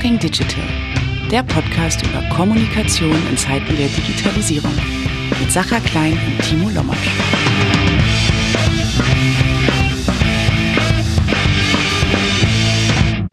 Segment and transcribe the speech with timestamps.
[0.00, 0.64] Talking Digital,
[1.30, 4.72] der Podcast über Kommunikation in Zeiten der Digitalisierung.
[5.38, 7.89] Mit Sacha Klein und Timo Lommatsch.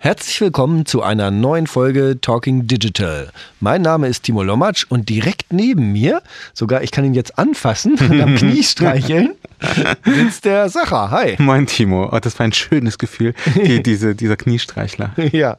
[0.07, 3.27] Herzlich willkommen zu einer neuen Folge Talking Digital.
[3.59, 6.21] Mein Name ist Timo Lommatsch und direkt neben mir,
[6.53, 9.35] sogar ich kann ihn jetzt anfassen und am Knie streicheln,
[10.05, 11.11] sitzt der Sacher.
[11.11, 11.35] Hi.
[11.39, 15.12] Moin Timo, oh, das war ein schönes Gefühl, die, diese, dieser Kniestreichler.
[15.34, 15.57] Ja.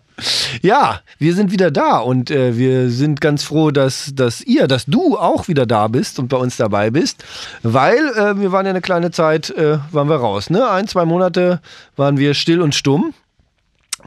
[0.62, 4.86] Ja, wir sind wieder da und äh, wir sind ganz froh, dass, dass ihr, dass
[4.86, 7.22] du auch wieder da bist und bei uns dabei bist,
[7.62, 10.48] weil äh, wir waren ja eine kleine Zeit, äh, waren wir raus.
[10.48, 10.66] Ne?
[10.70, 11.60] Ein, zwei Monate
[11.96, 13.12] waren wir still und stumm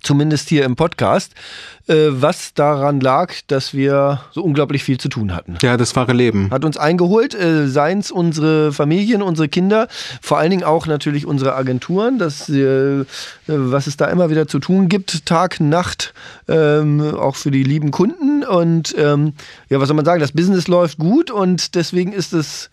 [0.02, 1.34] zumindest hier im Podcast,
[1.88, 5.58] äh, was daran lag, dass wir so unglaublich viel zu tun hatten.
[5.62, 6.50] Ja, das wahre Leben.
[6.52, 9.88] Hat uns eingeholt, äh, seien es unsere Familien, unsere Kinder,
[10.22, 13.05] vor allen Dingen auch natürlich unsere Agenturen, das, äh,
[13.48, 16.13] was es da immer wieder zu tun gibt, Tag, Nacht,
[16.48, 18.44] ähm, auch für die lieben Kunden.
[18.44, 19.34] Und ähm,
[19.70, 22.70] ja, was soll man sagen, das Business läuft gut und deswegen ist es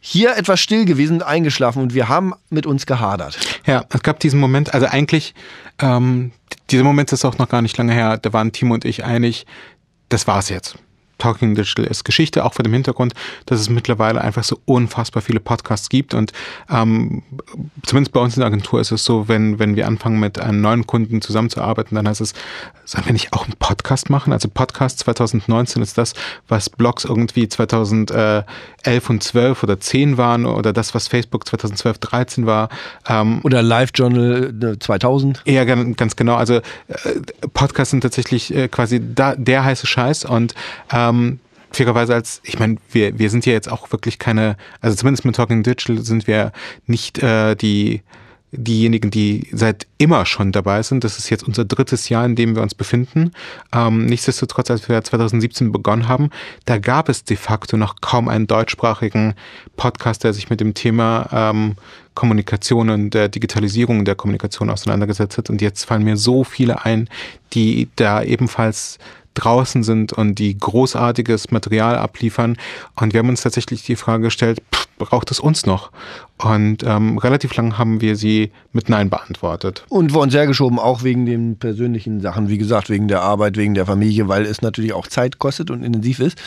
[0.00, 3.38] hier etwas still gewesen eingeschlafen und wir haben mit uns gehadert.
[3.66, 5.34] Ja, es gab diesen Moment, also eigentlich,
[5.80, 6.32] ähm,
[6.70, 9.46] dieser Moment ist auch noch gar nicht lange her, da waren Timo und ich einig,
[10.08, 10.78] das war's jetzt.
[11.18, 13.14] Talking Digital ist Geschichte, auch vor dem Hintergrund,
[13.46, 16.14] dass es mittlerweile einfach so unfassbar viele Podcasts gibt.
[16.14, 16.32] Und
[16.70, 17.22] ähm,
[17.84, 20.60] zumindest bei uns in der Agentur ist es so, wenn, wenn wir anfangen, mit einem
[20.60, 22.34] neuen Kunden zusammenzuarbeiten, dann heißt es,
[22.84, 24.32] sollen wir nicht auch einen Podcast machen?
[24.32, 26.14] Also Podcast 2019 ist das,
[26.48, 28.44] was Blogs irgendwie 2011
[29.08, 32.68] und 12 oder 10 waren oder das, was Facebook 2012, 13 war.
[33.08, 35.42] Ähm, oder Live Journal 2000.
[35.46, 36.36] Ja, ganz genau.
[36.36, 36.62] Also äh,
[37.52, 40.54] Podcasts sind tatsächlich äh, quasi da, der heiße Scheiß und
[40.92, 44.96] äh, ähm, fairerweise als, ich meine, wir, wir sind ja jetzt auch wirklich keine, also
[44.96, 46.52] zumindest mit Talking Digital sind wir
[46.86, 48.02] nicht äh, die
[48.50, 51.04] diejenigen, die seit immer schon dabei sind.
[51.04, 53.32] Das ist jetzt unser drittes Jahr, in dem wir uns befinden.
[53.72, 56.30] Ähm, nichtsdestotrotz, als wir 2017 begonnen haben,
[56.64, 59.34] da gab es de facto noch kaum einen deutschsprachigen
[59.76, 61.76] Podcast, der sich mit dem Thema ähm,
[62.14, 65.50] Kommunikation und der Digitalisierung der Kommunikation auseinandergesetzt hat.
[65.50, 67.08] Und jetzt fallen mir so viele ein,
[67.52, 68.98] die da ebenfalls
[69.38, 72.56] draußen sind und die großartiges Material abliefern.
[72.96, 75.90] Und wir haben uns tatsächlich die Frage gestellt, pff, braucht es uns noch?
[76.36, 79.84] Und ähm, relativ lang haben wir sie mit Nein beantwortet.
[79.88, 83.74] Und wurden sehr geschoben, auch wegen den persönlichen Sachen, wie gesagt, wegen der Arbeit, wegen
[83.74, 86.38] der Familie, weil es natürlich auch Zeit kostet und intensiv ist.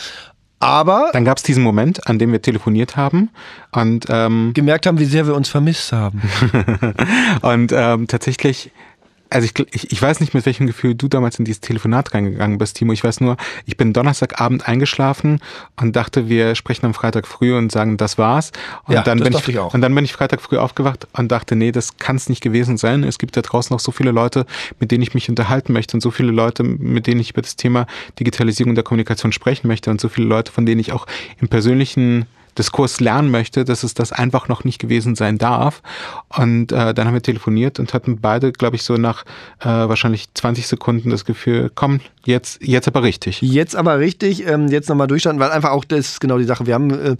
[0.61, 3.31] Aber dann gab es diesen Moment, an dem wir telefoniert haben
[3.71, 6.21] und ähm, gemerkt haben, wie sehr wir uns vermisst haben.
[7.41, 8.71] und ähm, tatsächlich
[9.31, 12.57] also ich, ich, ich weiß nicht, mit welchem Gefühl du damals in dieses Telefonat reingegangen
[12.57, 12.91] bist, Timo.
[12.91, 15.39] Ich weiß nur, ich bin Donnerstagabend eingeschlafen
[15.79, 18.51] und dachte, wir sprechen am Freitag früh und sagen, das war's.
[18.85, 19.73] Und ja, dann das bin ich, ich auch.
[19.73, 22.77] Und dann bin ich Freitag früh aufgewacht und dachte, nee, das kann es nicht gewesen
[22.77, 23.03] sein.
[23.03, 24.45] Es gibt da draußen noch so viele Leute,
[24.79, 27.55] mit denen ich mich unterhalten möchte und so viele Leute, mit denen ich über das
[27.55, 27.87] Thema
[28.19, 31.07] Digitalisierung der Kommunikation sprechen möchte und so viele Leute, von denen ich auch
[31.39, 32.25] im persönlichen
[32.57, 35.81] Diskurs lernen möchte, dass es das einfach noch nicht gewesen sein darf.
[36.29, 39.23] Und äh, dann haben wir telefoniert und hatten beide, glaube ich, so nach
[39.59, 43.41] äh, wahrscheinlich 20 Sekunden das Gefühl, komm, jetzt, jetzt aber richtig.
[43.41, 46.65] Jetzt aber richtig, ähm, jetzt nochmal durchstanden, weil einfach auch das ist genau die Sache.
[46.65, 47.15] Wir haben äh,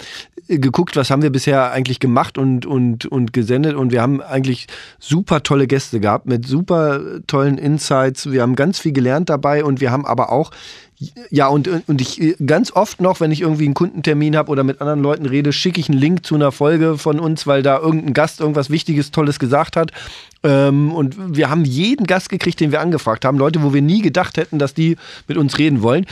[0.47, 4.67] geguckt, was haben wir bisher eigentlich gemacht und, und, und gesendet und wir haben eigentlich
[4.99, 8.31] super tolle Gäste gehabt mit super tollen Insights.
[8.31, 10.51] Wir haben ganz viel gelernt dabei und wir haben aber auch
[11.29, 14.81] ja, und, und ich ganz oft noch, wenn ich irgendwie einen Kundentermin habe oder mit
[14.81, 18.13] anderen Leuten rede, schicke ich einen Link zu einer Folge von uns, weil da irgendein
[18.13, 19.91] Gast irgendwas Wichtiges, Tolles gesagt hat.
[20.43, 23.37] Ähm, und wir haben jeden Gast gekriegt, den wir angefragt haben.
[23.37, 24.97] Leute, wo wir nie gedacht hätten, dass die
[25.27, 26.05] mit uns reden wollen.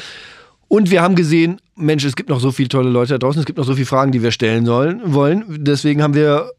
[0.67, 3.45] Und wir haben gesehen, Mensch, es gibt noch so viele tolle Leute da draußen, es
[3.45, 5.43] gibt noch so viele Fragen, die wir stellen sollen, wollen.
[5.47, 6.51] Deswegen haben wir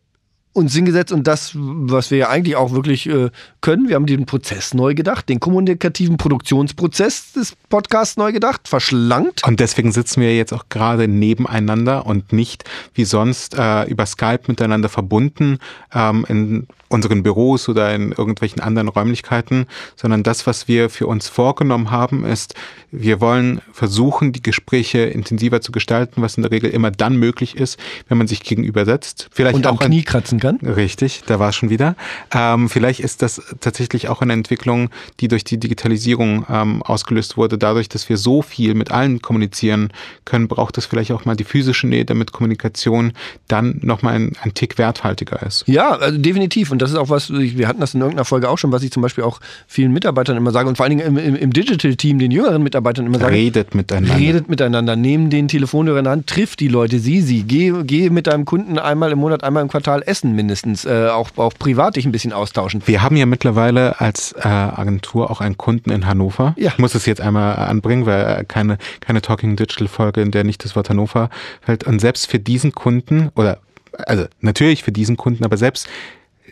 [0.53, 3.31] uns hingesetzt und das, was wir ja eigentlich auch wirklich äh,
[3.61, 9.47] können, wir haben den Prozess neu gedacht, den kommunikativen Produktionsprozess des Podcasts neu gedacht, verschlankt.
[9.47, 14.43] Und deswegen sitzen wir jetzt auch gerade nebeneinander und nicht wie sonst äh, über Skype
[14.49, 15.59] miteinander verbunden
[15.95, 19.67] ähm, in unseren Büros oder in irgendwelchen anderen Räumlichkeiten,
[19.97, 22.55] sondern das, was wir für uns vorgenommen haben, ist,
[22.91, 27.57] wir wollen versuchen, die Gespräche intensiver zu gestalten, was in der Regel immer dann möglich
[27.57, 27.79] ist,
[28.09, 29.29] wenn man sich gegenübersetzt.
[29.31, 30.57] Vielleicht und auch Knie kratzen kann.
[30.57, 31.95] Richtig, da war es schon wieder.
[32.35, 34.91] Ähm, vielleicht ist das tatsächlich auch eine Entwicklung,
[35.21, 37.57] die durch die Digitalisierung ähm, ausgelöst wurde.
[37.57, 39.93] Dadurch, dass wir so viel mit allen kommunizieren
[40.25, 43.13] können, braucht es vielleicht auch mal die physische Nähe, damit Kommunikation
[43.47, 45.63] dann nochmal ein, ein Tick werthaltiger ist.
[45.69, 46.73] Ja, also definitiv.
[46.73, 48.91] Und das ist auch was, wir hatten das in irgendeiner Folge auch schon, was ich
[48.91, 52.19] zum Beispiel auch vielen Mitarbeitern immer sage und vor allen Dingen im, im, im Digital-Team,
[52.19, 53.35] den jüngeren Mitarbeitern immer sage.
[53.35, 54.17] Redet miteinander.
[54.17, 58.11] Redet miteinander, nehmen den Telefonhörer in der Hand, trifft die Leute, sieh sie, geh, geh
[58.11, 61.97] mit deinem Kunden einmal im Monat, einmal im Quartal essen mindestens, äh, auch, auch privat
[61.97, 62.83] dich ein bisschen austauschen.
[62.87, 66.55] Wir haben ja mittlerweile als äh, Agentur auch einen Kunden in Hannover.
[66.57, 66.71] Ja.
[66.71, 70.65] Ich muss es jetzt einmal anbringen, weil keine, keine Talking Digital Folge, in der nicht
[70.65, 71.31] das Wort Hannover
[71.61, 71.85] fällt.
[71.85, 73.59] Und selbst für diesen Kunden oder
[74.07, 75.89] also natürlich für diesen Kunden, aber selbst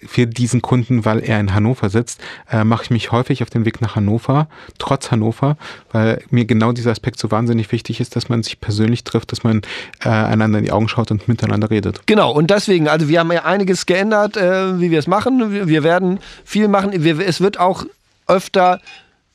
[0.06, 3.64] für diesen Kunden, weil er in Hannover sitzt, äh, mache ich mich häufig auf den
[3.64, 4.48] Weg nach Hannover,
[4.78, 5.56] trotz Hannover,
[5.92, 9.44] weil mir genau dieser Aspekt so wahnsinnig wichtig ist, dass man sich persönlich trifft, dass
[9.44, 9.62] man
[10.04, 12.00] äh, einander in die Augen schaut und miteinander redet.
[12.06, 15.52] Genau, und deswegen, also wir haben ja einiges geändert, äh, wie wir es machen.
[15.52, 16.92] Wir, wir werden viel machen.
[16.94, 17.84] Wir, es wird auch
[18.26, 18.80] öfter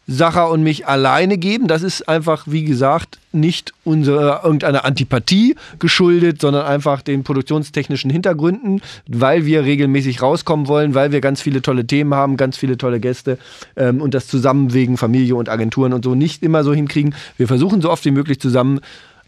[0.06, 1.68] Sacher und mich alleine geben.
[1.68, 8.82] Das ist einfach, wie gesagt, nicht unserer irgendeiner Antipathie geschuldet, sondern einfach den produktionstechnischen Hintergründen,
[9.08, 13.00] weil wir regelmäßig rauskommen wollen, weil wir ganz viele tolle Themen haben, ganz viele tolle
[13.00, 13.38] Gäste
[13.78, 17.16] ähm, und das zusammen wegen Familie und Agenturen und so nicht immer so hinkriegen.
[17.38, 18.82] Wir versuchen so oft wie möglich zusammen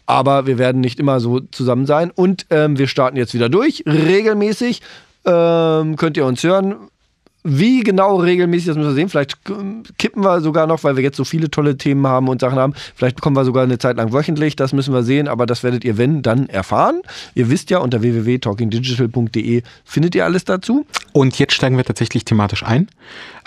[0.06, 2.12] aber wir werden nicht immer so zusammen sein.
[2.14, 4.80] Und ähm, wir starten jetzt wieder durch, regelmäßig.
[5.24, 6.76] Ähm, könnt ihr uns hören.
[7.48, 9.08] Wie genau regelmäßig, das müssen wir sehen.
[9.08, 9.38] Vielleicht
[9.98, 12.74] kippen wir sogar noch, weil wir jetzt so viele tolle Themen haben und Sachen haben.
[12.96, 14.56] Vielleicht bekommen wir sogar eine Zeit lang wöchentlich.
[14.56, 17.02] Das müssen wir sehen, aber das werdet ihr, wenn, dann erfahren.
[17.36, 20.86] Ihr wisst ja, unter www.talkingdigital.de findet ihr alles dazu.
[21.12, 22.88] Und jetzt steigen wir tatsächlich thematisch ein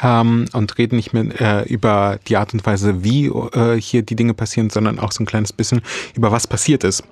[0.01, 4.15] ähm, und reden nicht mehr äh, über die Art und Weise, wie äh, hier die
[4.15, 5.81] Dinge passieren, sondern auch so ein kleines bisschen
[6.15, 7.03] über was passiert ist.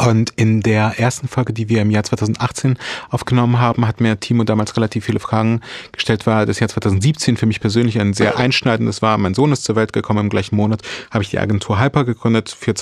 [0.00, 2.78] Und in der ersten Folge, die wir im Jahr 2018
[3.10, 5.60] aufgenommen haben, hat mir Timo damals relativ viele Fragen
[5.92, 6.26] gestellt.
[6.26, 9.18] War das Jahr 2017 für mich persönlich ein sehr einschneidendes war.
[9.18, 10.20] Mein Sohn ist zur Welt gekommen.
[10.20, 12.56] Im gleichen Monat habe ich die Agentur Hyper gegründet.
[12.58, 12.74] Für,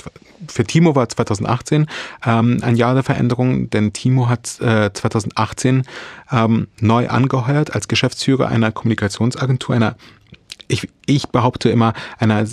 [0.47, 1.87] für Timo war 2018
[2.25, 5.83] ähm, ein Jahr der Veränderung, denn Timo hat äh, 2018
[6.31, 9.95] ähm, neu angeheuert als Geschäftsführer einer Kommunikationsagentur, einer
[10.71, 12.45] ich, ich behaupte immer, einer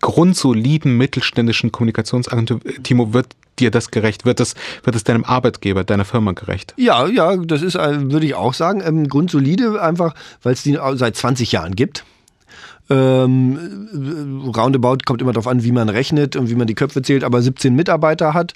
[0.00, 3.28] grundsoliden mittelständischen Kommunikationsagentur, Timo, wird
[3.58, 4.24] dir das gerecht?
[4.24, 6.74] Wird es, wird deinem Arbeitgeber, deiner Firma gerecht?
[6.76, 10.78] Ja, ja, das ist, äh, würde ich auch sagen, ähm, grundsolide, einfach, weil es die
[10.94, 12.04] seit 20 Jahren gibt.
[12.88, 17.22] Ähm, roundabout kommt immer darauf an, wie man rechnet und wie man die Köpfe zählt,
[17.22, 18.54] aber 17 Mitarbeiter hat.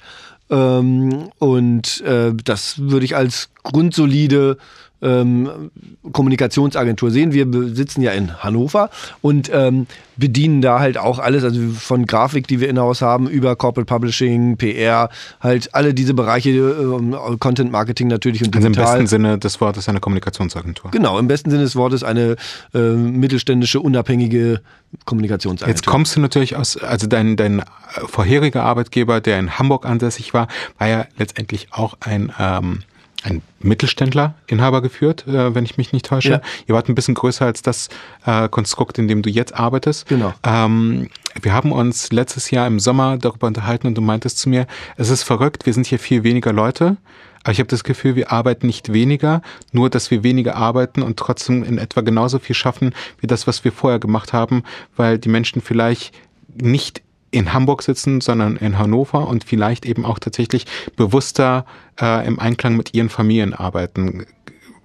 [0.49, 4.57] Ähm, und äh, das würde ich als grundsolide
[5.05, 5.71] ähm,
[6.11, 7.31] Kommunikationsagentur sehen.
[7.31, 8.89] Wir sitzen ja in Hannover
[9.21, 9.87] und ähm,
[10.17, 14.57] bedienen da halt auch alles, also von Grafik, die wir in-house haben, über Corporate Publishing,
[14.57, 15.09] PR,
[15.41, 18.85] halt alle diese Bereiche, äh, Content Marketing natürlich und digital.
[18.85, 20.91] Also im besten Sinne des Wortes eine Kommunikationsagentur.
[20.91, 22.35] Genau, im besten Sinne des Wortes eine
[22.73, 24.61] äh, mittelständische, unabhängige
[25.05, 25.75] Kommunikationsagentur.
[25.75, 27.63] Jetzt kommst du natürlich aus, also dein, dein
[28.07, 30.47] vorheriger Arbeitgeber, der in Hamburg ansässig war,
[30.77, 32.83] war ja letztendlich auch ein ähm,
[33.25, 36.29] ein Mittelständler Inhaber geführt, äh, wenn ich mich nicht täusche.
[36.29, 36.41] Ja.
[36.67, 37.89] Ihr wart ein bisschen größer als das
[38.25, 40.07] äh, Konstrukt, in dem du jetzt arbeitest.
[40.07, 40.33] Genau.
[40.43, 41.09] Ähm,
[41.41, 45.09] wir haben uns letztes Jahr im Sommer darüber unterhalten und du meintest zu mir, es
[45.09, 46.97] ist verrückt, wir sind hier viel weniger Leute.
[47.43, 49.41] Aber ich habe das Gefühl, wir arbeiten nicht weniger,
[49.71, 53.63] nur dass wir weniger arbeiten und trotzdem in etwa genauso viel schaffen wie das, was
[53.63, 54.63] wir vorher gemacht haben,
[54.95, 56.15] weil die Menschen vielleicht
[56.55, 57.01] nicht
[57.35, 60.65] in Hamburg sitzen, sondern in Hannover und vielleicht eben auch tatsächlich
[60.95, 61.65] bewusster
[61.99, 64.25] äh, im Einklang mit ihren Familien arbeiten.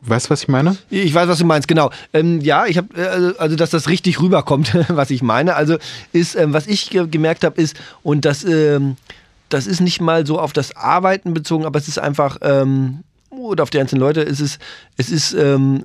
[0.02, 0.76] Weißt du, was ich meine?
[0.88, 1.90] Ich weiß, was du meinst, genau.
[2.12, 5.54] Ähm, ja, ich habe, äh, also dass das richtig rüberkommt, was ich meine.
[5.54, 5.76] Also
[6.12, 8.96] ist, ähm, was ich ge gemerkt habe, ist, und das, ähm,
[9.48, 13.62] das ist nicht mal so auf das Arbeiten bezogen, aber es ist einfach, ähm, oder
[13.62, 14.58] auf die einzelnen Leute, es ist,
[14.96, 15.84] es ist, ähm,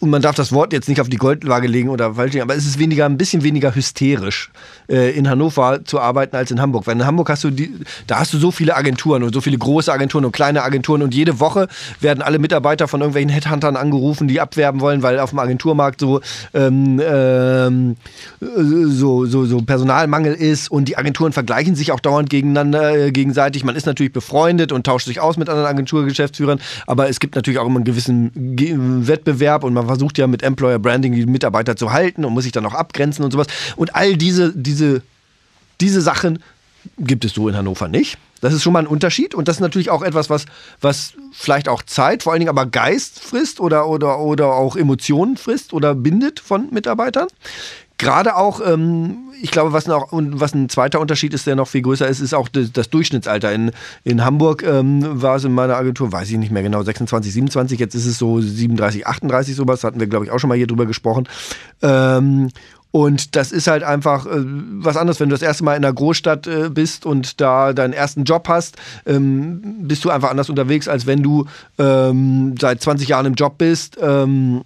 [0.00, 2.66] und man darf das Wort jetzt nicht auf die Goldwaage legen oder falsch, aber es
[2.66, 4.50] ist weniger, ein bisschen weniger hysterisch,
[4.88, 6.86] äh, in Hannover zu arbeiten als in Hamburg.
[6.86, 7.74] Weil in Hamburg hast du die,
[8.06, 11.14] da hast du so viele Agenturen und so viele große Agenturen und kleine Agenturen und
[11.14, 11.66] jede Woche
[12.00, 16.20] werden alle Mitarbeiter von irgendwelchen Headhuntern angerufen, die abwerben wollen, weil auf dem Agenturmarkt so,
[16.54, 17.96] ähm, ähm,
[18.40, 23.64] so, so, so Personalmangel ist und die Agenturen vergleichen sich auch dauernd gegeneinander, äh, gegenseitig.
[23.64, 27.58] Man ist natürlich befreundet und tauscht sich aus mit anderen Agenturgeschäftsführern, aber es gibt natürlich
[27.58, 28.30] auch immer einen gewissen
[29.08, 32.52] Wettbewerb und man versucht ja mit Employer Branding die Mitarbeiter zu halten und muss sich
[32.52, 33.48] dann auch abgrenzen und sowas.
[33.76, 35.02] Und all diese, diese,
[35.80, 36.38] diese Sachen
[36.98, 38.18] gibt es so in Hannover nicht.
[38.40, 40.46] Das ist schon mal ein Unterschied und das ist natürlich auch etwas, was,
[40.80, 45.36] was vielleicht auch Zeit, vor allen Dingen aber Geist frisst oder, oder, oder auch Emotionen
[45.36, 47.26] frisst oder bindet von Mitarbeitern.
[47.98, 51.82] Gerade auch, ähm, ich glaube, was, noch, was ein zweiter Unterschied ist, der noch viel
[51.82, 53.52] größer ist, ist auch das, Durchschnittsalter.
[53.52, 53.72] In,
[54.04, 57.78] in Hamburg ähm, war es in meiner Agentur, weiß ich nicht mehr genau, 26, 27,
[57.78, 60.68] jetzt ist es so 37, 38 sowas, hatten wir, glaube ich, auch schon mal hier
[60.68, 61.28] drüber gesprochen.
[61.82, 62.50] Ähm,
[62.90, 65.92] und das ist halt einfach äh, was anderes, wenn du das erste Mal in einer
[65.92, 68.76] Großstadt äh, bist und da deinen ersten Job hast,
[69.06, 71.46] ähm, bist du einfach anders unterwegs, als wenn du
[71.78, 73.98] ähm, seit 20 Jahren im Job bist.
[74.00, 74.62] Ähm,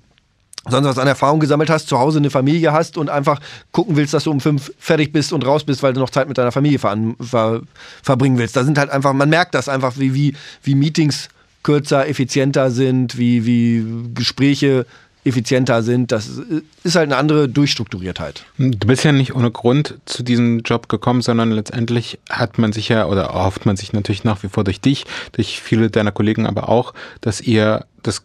[0.68, 3.40] sonst was an Erfahrung gesammelt hast, zu Hause eine Familie hast und einfach
[3.72, 6.28] gucken willst, dass du um fünf fertig bist und raus bist, weil du noch Zeit
[6.28, 7.62] mit deiner Familie ver ver
[8.02, 8.56] verbringen willst.
[8.56, 11.28] Da sind halt einfach, man merkt das einfach, wie, wie, wie Meetings
[11.62, 14.86] kürzer, effizienter sind, wie, wie Gespräche
[15.24, 16.10] effizienter sind.
[16.10, 16.40] Das
[16.82, 18.44] ist halt eine andere Durchstrukturiertheit.
[18.58, 22.88] Du bist ja nicht ohne Grund zu diesem Job gekommen, sondern letztendlich hat man sich
[22.88, 26.46] ja oder erhofft man sich natürlich nach wie vor durch dich, durch viele deiner Kollegen
[26.46, 28.24] aber auch, dass ihr das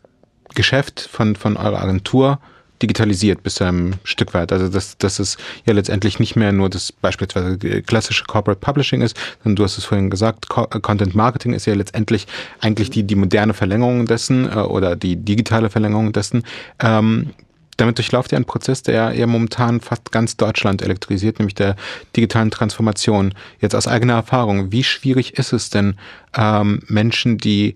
[0.56, 2.39] Geschäft von, von eurer Agentur
[2.82, 4.51] digitalisiert bis zu einem Stück weit.
[4.51, 9.18] Also dass, dass es ja letztendlich nicht mehr nur das beispielsweise klassische Corporate Publishing ist,
[9.44, 12.27] sondern du hast es vorhin gesagt, Content Marketing ist ja letztendlich
[12.62, 16.44] eigentlich die, die moderne Verlängerung dessen äh, oder die digitale Verlängerung dessen.
[16.80, 17.32] Ähm,
[17.77, 21.75] damit durchlauft ihr einen Prozess, der ja momentan fast ganz Deutschland elektrisiert, nämlich der
[22.16, 23.36] digitalen Transformation.
[23.60, 25.96] Jetzt aus eigener Erfahrung, wie schwierig ist es denn,
[26.36, 27.75] ähm, Menschen, die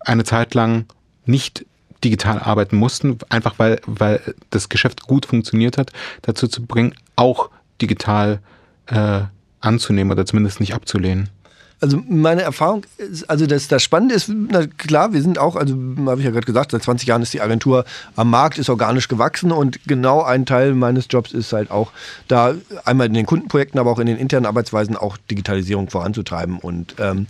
[0.00, 0.86] eine Zeit lang
[1.26, 1.66] nicht
[2.04, 4.20] digital arbeiten mussten, einfach weil, weil
[4.50, 5.92] das Geschäft gut funktioniert hat,
[6.22, 8.40] dazu zu bringen, auch digital
[8.86, 9.22] äh,
[9.60, 11.30] anzunehmen oder zumindest nicht abzulehnen.
[11.80, 15.74] Also meine Erfahrung ist, also das, das Spannende ist, na klar, wir sind auch, also
[16.06, 17.84] habe ich ja gerade gesagt, seit 20 Jahren ist die Agentur
[18.16, 21.92] am Markt, ist organisch gewachsen und genau ein Teil meines Jobs ist halt auch
[22.28, 26.94] da einmal in den Kundenprojekten, aber auch in den internen Arbeitsweisen auch Digitalisierung voranzutreiben und
[26.98, 27.26] ähm,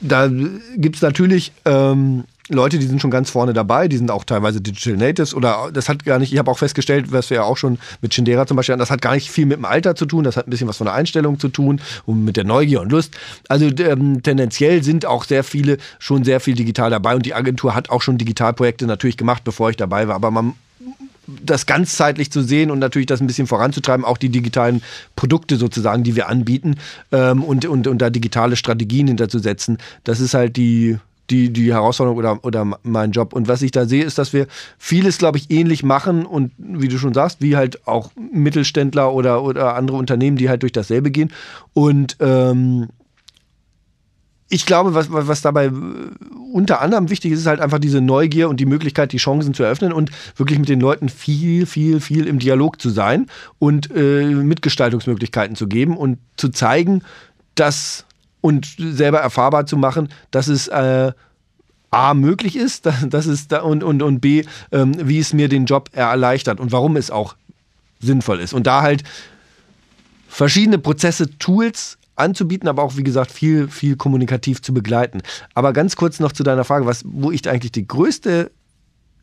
[0.00, 0.28] da
[0.76, 4.60] gibt es natürlich ähm, Leute, die sind schon ganz vorne dabei, die sind auch teilweise
[4.60, 7.56] Digital Natives oder das hat gar nicht, ich habe auch festgestellt, was wir ja auch
[7.56, 10.24] schon mit Shindera zum Beispiel, das hat gar nicht viel mit dem Alter zu tun,
[10.24, 12.90] das hat ein bisschen was von der Einstellung zu tun und mit der Neugier und
[12.90, 13.16] Lust.
[13.48, 17.76] Also ähm, tendenziell sind auch sehr viele schon sehr viel digital dabei und die Agentur
[17.76, 20.54] hat auch schon Digitalprojekte natürlich gemacht, bevor ich dabei war, aber man
[21.26, 24.82] das ganzzeitlich zu sehen und natürlich das ein bisschen voranzutreiben, auch die digitalen
[25.14, 26.76] Produkte sozusagen, die wir anbieten
[27.12, 30.98] ähm, und, und, und da digitale Strategien hinterzusetzen, das ist halt die,
[31.32, 33.32] die, die Herausforderung oder, oder mein Job.
[33.32, 34.46] Und was ich da sehe, ist, dass wir
[34.78, 39.42] vieles, glaube ich, ähnlich machen und wie du schon sagst, wie halt auch Mittelständler oder,
[39.42, 41.32] oder andere Unternehmen, die halt durch dasselbe gehen.
[41.72, 42.88] Und ähm,
[44.52, 45.72] ich glaube, was, was dabei äh,
[46.52, 49.62] unter anderem wichtig ist, ist halt einfach diese Neugier und die Möglichkeit, die Chancen zu
[49.62, 53.26] eröffnen und wirklich mit den Leuten viel, viel, viel im Dialog zu sein
[53.58, 57.02] und äh, Mitgestaltungsmöglichkeiten zu geben und zu zeigen,
[57.54, 58.04] dass
[58.42, 61.12] und selber erfahrbar zu machen, dass es äh,
[61.90, 65.64] A möglich ist, dass es da und, und, und B, ähm, wie es mir den
[65.64, 67.36] Job erleichtert und warum es auch
[68.00, 68.52] sinnvoll ist.
[68.52, 69.04] Und da halt
[70.28, 75.22] verschiedene Prozesse, Tools anzubieten, aber auch, wie gesagt, viel, viel kommunikativ zu begleiten.
[75.54, 78.50] Aber ganz kurz noch zu deiner Frage, was, wo ich eigentlich die größte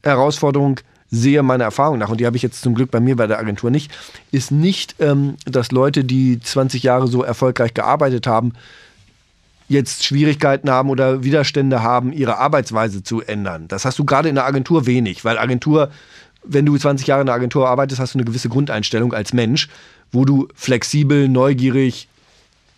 [0.04, 0.80] Herausforderung
[1.12, 3.40] sehe, meiner Erfahrung nach, und die habe ich jetzt zum Glück bei mir bei der
[3.40, 3.92] Agentur nicht,
[4.32, 8.54] ist nicht, ähm, dass Leute, die 20 Jahre so erfolgreich gearbeitet haben,
[9.70, 13.68] jetzt Schwierigkeiten haben oder Widerstände haben, ihre Arbeitsweise zu ändern.
[13.68, 15.92] Das hast du gerade in der Agentur wenig, weil Agentur,
[16.44, 19.70] wenn du 20 Jahre in der Agentur arbeitest, hast du eine gewisse Grundeinstellung als Mensch,
[20.12, 22.08] wo du flexibel, neugierig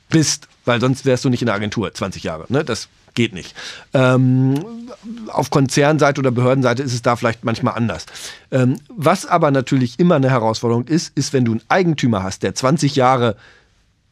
[0.10, 2.46] bist, weil sonst wärst du nicht in der Agentur 20 Jahre.
[2.50, 2.66] Ne?
[2.66, 3.56] Das geht nicht.
[3.94, 4.56] Ähm,
[5.28, 8.06] auf Konzernseite oder Behördenseite ist es da vielleicht manchmal anders.
[8.52, 12.54] Ähm, was aber natürlich immer eine Herausforderung ist, ist, wenn du einen Eigentümer hast, der
[12.54, 13.38] 20 Jahre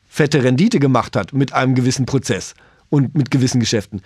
[0.07, 2.55] fette Rendite gemacht hat mit einem gewissen Prozess
[2.89, 4.01] und mit gewissen Geschäften,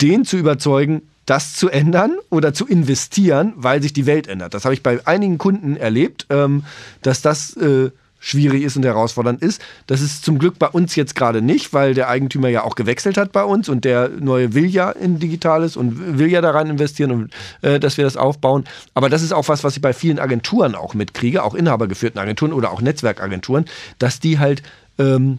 [0.00, 4.54] den zu überzeugen, das zu ändern oder zu investieren, weil sich die Welt ändert.
[4.54, 6.64] Das habe ich bei einigen Kunden erlebt, ähm,
[7.02, 9.62] dass das äh, schwierig ist und herausfordernd ist.
[9.86, 13.16] Das ist zum Glück bei uns jetzt gerade nicht, weil der Eigentümer ja auch gewechselt
[13.16, 17.10] hat bei uns und der neue will ja in Digitales und will ja daran investieren
[17.10, 17.32] und
[17.62, 18.64] äh, dass wir das aufbauen.
[18.94, 22.52] Aber das ist auch was, was ich bei vielen Agenturen auch mitkriege, auch inhabergeführten Agenturen
[22.52, 23.64] oder auch Netzwerkagenturen,
[23.98, 24.62] dass die halt
[24.98, 25.38] ähm,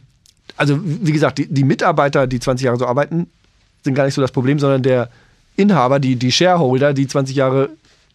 [0.58, 3.27] also wie gesagt, die, die, Mitarbeiter, die 20 Jahre so arbeiten,
[3.84, 5.10] sind gar nicht so das Problem, sondern der
[5.55, 7.70] Inhaber, die, die Shareholder, die 20 Jahre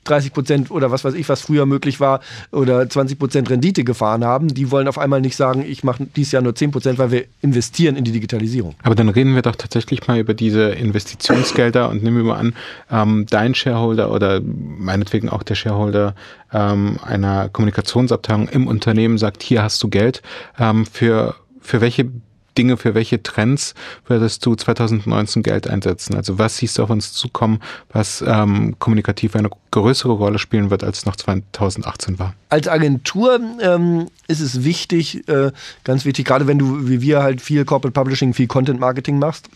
[0.07, 2.21] 30 Prozent oder was weiß ich, was früher möglich war,
[2.53, 6.33] oder 20 Prozent Rendite gefahren haben, die wollen auf einmal nicht sagen, ich mache dieses
[6.33, 8.75] Jahr nur 10 Prozent, weil wir investieren in die Digitalisierung.
[8.83, 12.55] Aber dann reden wir doch tatsächlich mal über diese Investitionsgelder und nehmen wir mal an,
[12.91, 16.15] ähm, dein Shareholder oder meinetwegen auch der Shareholder
[16.53, 20.23] ähm, einer Kommunikationsabteilung im Unternehmen sagt, hier hast du Geld
[20.59, 21.35] ähm, für
[21.67, 22.09] für welche
[22.57, 23.75] Dinge, für welche Trends
[24.07, 26.15] würdest du 2019 Geld einsetzen?
[26.15, 27.61] Also was siehst du auf uns zukommen,
[27.93, 32.35] was ähm, kommunikativ eine größere Rolle spielen wird, als es noch 2018 war?
[32.49, 35.53] Als Agentur ähm, ist es wichtig, äh,
[35.85, 39.49] ganz wichtig, gerade wenn du wie wir halt viel Corporate Publishing, viel Content Marketing machst,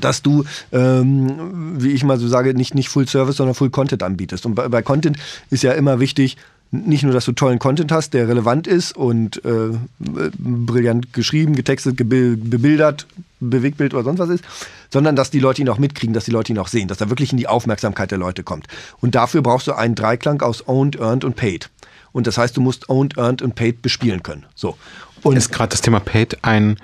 [0.00, 4.02] dass du, ähm, wie ich mal so sage, nicht, nicht Full Service, sondern Full Content
[4.02, 4.46] anbietest.
[4.46, 5.18] Und bei, bei Content
[5.50, 6.36] ist ja immer wichtig,
[6.72, 11.96] nicht nur, dass du tollen Content hast, der relevant ist und äh, brillant geschrieben, getextet,
[11.96, 13.06] bebildert,
[13.40, 14.44] Bewegtbild oder sonst was ist,
[14.90, 17.10] sondern dass die Leute ihn auch mitkriegen, dass die Leute ihn auch sehen, dass er
[17.10, 18.66] wirklich in die Aufmerksamkeit der Leute kommt.
[19.00, 21.68] Und dafür brauchst du einen Dreiklang aus Owned, Earned und Paid.
[22.12, 24.44] Und das heißt, du musst Owned, Earned und Paid bespielen können.
[24.54, 24.76] So.
[25.22, 26.78] Und ist gerade das Thema Paid ein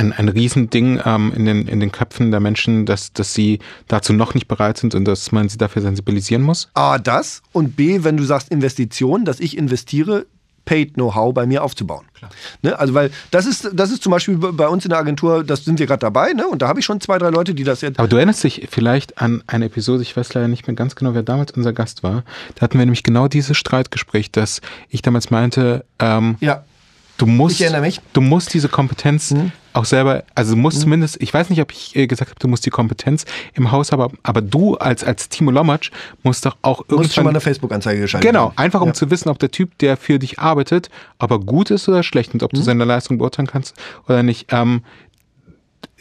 [0.00, 4.12] ein, ein Riesending ähm, in, den, in den Köpfen der Menschen, dass, dass sie dazu
[4.12, 6.68] noch nicht bereit sind und dass man sie dafür sensibilisieren muss?
[6.74, 10.26] A, das und B, wenn du sagst Investition, dass ich investiere,
[10.66, 12.04] Paid Know-how bei mir aufzubauen.
[12.62, 12.78] Ne?
[12.78, 15.78] Also weil das ist, das ist zum Beispiel bei uns in der Agentur, das sind
[15.78, 16.46] wir gerade dabei, ne?
[16.46, 17.98] und da habe ich schon zwei, drei Leute, die das jetzt.
[17.98, 21.14] Aber du erinnerst dich vielleicht an eine Episode, ich weiß leider nicht mehr ganz genau,
[21.14, 22.24] wer damals unser Gast war.
[22.54, 26.62] Da hatten wir nämlich genau dieses Streitgespräch, dass ich damals meinte, ähm, ja.
[27.20, 28.00] Du musst, ich erinnere mich.
[28.14, 29.52] du musst diese Kompetenz mhm.
[29.74, 30.82] auch selber, also du musst mhm.
[30.82, 33.92] zumindest, ich weiß nicht, ob ich äh, gesagt habe, du musst die Kompetenz im Haus
[33.92, 35.90] haben, aber du als, als Timo Lomatsch
[36.22, 36.98] musst doch auch irgendwann...
[36.98, 38.94] Musst schon mal eine Facebook-Anzeige geschaltet Genau, einfach um ja.
[38.94, 42.32] zu wissen, ob der Typ, der für dich arbeitet, ob er gut ist oder schlecht
[42.32, 42.56] und ob mhm.
[42.56, 43.76] du seine Leistung beurteilen kannst
[44.08, 44.46] oder nicht.
[44.50, 44.82] Ähm,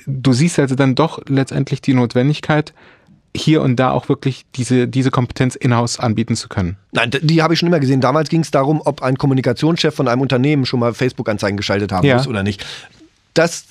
[0.08, 2.74] du siehst also dann doch letztendlich die Notwendigkeit,
[3.36, 6.77] hier und da auch wirklich diese, diese Kompetenz in-house anbieten zu können?
[6.91, 8.01] Nein, die habe ich schon immer gesehen.
[8.01, 12.05] Damals ging es darum, ob ein Kommunikationschef von einem Unternehmen schon mal Facebook-Anzeigen geschaltet haben
[12.05, 12.17] ja.
[12.17, 12.65] muss oder nicht.
[13.33, 13.65] Das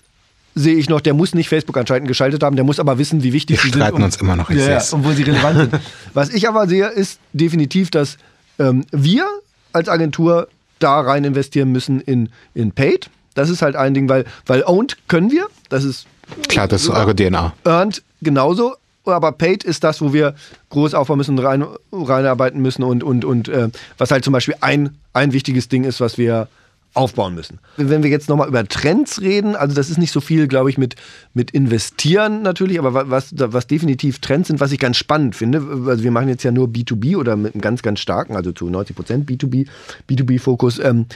[0.54, 3.56] sehe ich noch, der muss nicht Facebook-Anzeigen geschaltet haben, der muss aber wissen, wie wichtig
[3.56, 3.82] Wir sie sind.
[3.82, 4.50] Streiten uns immer noch.
[4.50, 5.82] Ja, und wo sie relevant sind.
[6.14, 8.16] Was ich aber sehe, ist definitiv, dass
[8.58, 9.26] ähm, wir
[9.72, 10.48] als Agentur
[10.78, 13.10] da rein investieren müssen in, in Paid.
[13.34, 15.46] Das ist halt ein Ding, weil, weil Owned können wir.
[15.68, 16.06] Das ist
[16.48, 17.54] Klar, das ist eure DNA.
[17.64, 18.74] Earned genauso
[19.10, 20.34] aber Paid ist das, wo wir
[20.70, 24.96] groß aufbauen müssen, rein, reinarbeiten müssen und, und, und äh, was halt zum Beispiel ein,
[25.12, 26.48] ein wichtiges Ding ist, was wir
[26.94, 27.58] aufbauen müssen.
[27.76, 30.78] Wenn wir jetzt nochmal über Trends reden, also das ist nicht so viel, glaube ich,
[30.78, 30.96] mit,
[31.34, 36.02] mit investieren natürlich, aber was, was definitiv Trends sind, was ich ganz spannend finde, also
[36.02, 38.96] wir machen jetzt ja nur B2B oder mit einem ganz, ganz starken, also zu 90
[38.96, 39.68] Prozent B2B,
[40.08, 41.06] B2B-Fokus, ähm,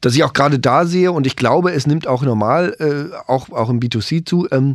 [0.00, 3.50] dass ich auch gerade da sehe und ich glaube, es nimmt auch normal, äh, auch,
[3.50, 4.74] auch im B2C zu, ähm,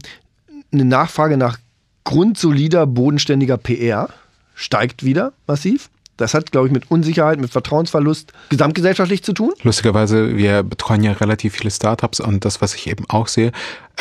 [0.71, 1.57] eine Nachfrage nach
[2.03, 4.09] grundsolider, bodenständiger PR
[4.55, 5.89] steigt wieder massiv.
[6.17, 9.53] Das hat, glaube ich, mit Unsicherheit, mit Vertrauensverlust gesamtgesellschaftlich zu tun.
[9.63, 13.51] Lustigerweise, wir betreuen ja relativ viele Startups und das, was ich eben auch sehe,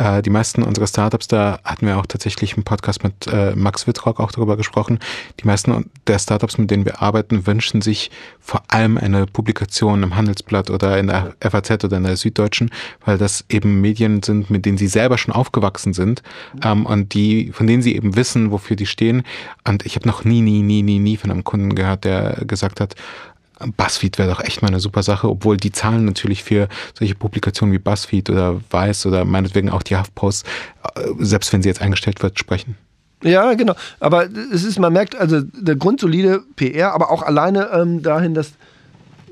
[0.00, 3.86] äh, die meisten unserer Startups, da hatten wir auch tatsächlich im Podcast mit äh, Max
[3.86, 4.98] Wittrock auch darüber gesprochen.
[5.40, 8.10] Die meisten der Startups, mit denen wir arbeiten, wünschen sich
[8.40, 12.70] vor allem eine Publikation im Handelsblatt oder in der FAZ oder in der Süddeutschen,
[13.04, 16.22] weil das eben Medien sind, mit denen sie selber schon aufgewachsen sind
[16.64, 19.22] ähm, und die, von denen sie eben wissen, wofür die stehen.
[19.68, 22.80] Und ich habe noch nie, nie, nie, nie, nie von einem Kunden gehört, der gesagt
[22.80, 22.94] hat,
[23.76, 26.68] BuzzFeed wäre doch echt mal eine super Sache, obwohl die Zahlen natürlich für
[26.98, 30.46] solche Publikationen wie BuzzFeed oder Weiß oder meinetwegen auch die HuffPost,
[30.94, 32.76] äh, selbst wenn sie jetzt eingestellt wird, sprechen.
[33.22, 33.74] Ja, genau.
[33.98, 38.52] Aber es ist, man merkt, also der grundsolide PR, aber auch alleine ähm, dahin, dass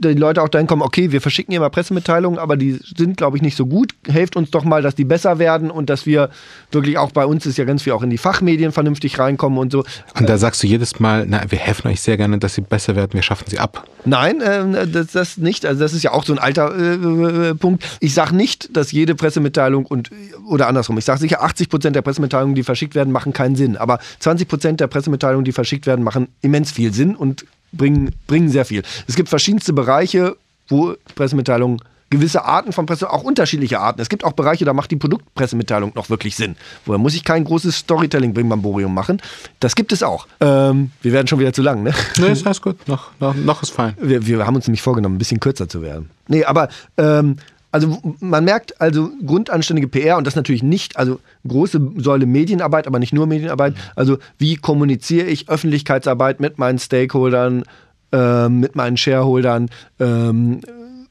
[0.01, 3.37] die Leute auch dahin kommen, okay, wir verschicken hier mal Pressemitteilungen, aber die sind, glaube
[3.37, 3.95] ich, nicht so gut.
[4.07, 6.31] Helft uns doch mal, dass die besser werden und dass wir
[6.71, 9.73] wirklich auch bei uns ist ja ganz viel auch in die Fachmedien vernünftig reinkommen und
[9.73, 9.85] so.
[10.19, 12.97] Und da sagst du jedes Mal, na, wir helfen euch sehr gerne, dass sie besser
[12.97, 13.87] werden, wir schaffen sie ab.
[14.05, 15.67] Nein, äh, das, das nicht.
[15.67, 17.85] Also das ist ja auch so ein alter äh, Punkt.
[18.01, 20.11] Ich sage nicht, dass jede Pressemitteilung und
[20.47, 20.99] oder andersrum.
[20.99, 23.77] Ich sage sicher, 80 Prozent der Pressemitteilungen, die verschickt werden, machen keinen Sinn.
[23.77, 28.49] Aber 20 Prozent der Pressemitteilungen, die verschickt werden, machen immens viel Sinn und bringen, bringen
[28.49, 28.83] sehr viel.
[29.07, 30.37] Es gibt verschiedenste Bereiche,
[30.69, 34.01] wo Pressemitteilungen gewisse Arten von Presse, auch unterschiedliche Arten.
[34.01, 36.57] Es gibt auch Bereiche, da macht die Produktpressemitteilung noch wirklich Sinn.
[36.87, 39.21] Woher muss ich kein großes Storytelling-Brimbamborium machen.
[39.61, 40.27] Das gibt es auch.
[40.41, 41.93] Ähm, wir werden schon wieder zu lang, ne?
[42.19, 42.89] Nee, ist alles gut.
[42.89, 43.95] Noch, noch, noch ist fein.
[44.01, 46.11] Wir, wir haben uns nämlich vorgenommen, ein bisschen kürzer zu werden.
[46.29, 47.37] Nee, aber ähm,
[47.71, 52.99] also man merkt also grundanständige PR und das natürlich nicht, also große Säule Medienarbeit, aber
[52.99, 53.75] nicht nur Medienarbeit.
[53.95, 57.65] Also wie kommuniziere ich Öffentlichkeitsarbeit mit meinen Stakeholdern,
[58.13, 59.69] äh, mit meinen Shareholdern,
[60.01, 60.61] ähm,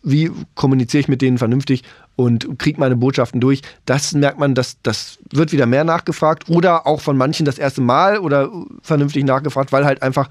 [0.02, 1.84] wie kommuniziere ich mit denen vernünftig
[2.15, 3.62] und kriege meine Botschaften durch.
[3.86, 7.82] Das merkt man, dass das wird wieder mehr nachgefragt oder auch von manchen das erste
[7.82, 8.50] Mal oder
[8.82, 10.30] vernünftig nachgefragt, weil halt einfach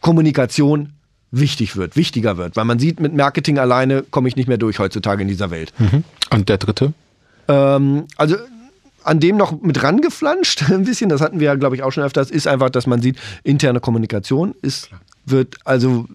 [0.00, 0.94] Kommunikation
[1.40, 2.56] wichtig wird, wichtiger wird.
[2.56, 5.72] Weil man sieht, mit Marketing alleine komme ich nicht mehr durch heutzutage in dieser Welt.
[5.78, 6.04] Mhm.
[6.30, 6.92] Und der dritte?
[7.48, 8.36] Ähm, also
[9.02, 12.04] an dem noch mit rangeflanscht, ein bisschen, das hatten wir ja, glaube ich, auch schon
[12.04, 14.90] öfters, ist einfach, dass man sieht, interne Kommunikation ist,
[15.26, 16.06] wird, also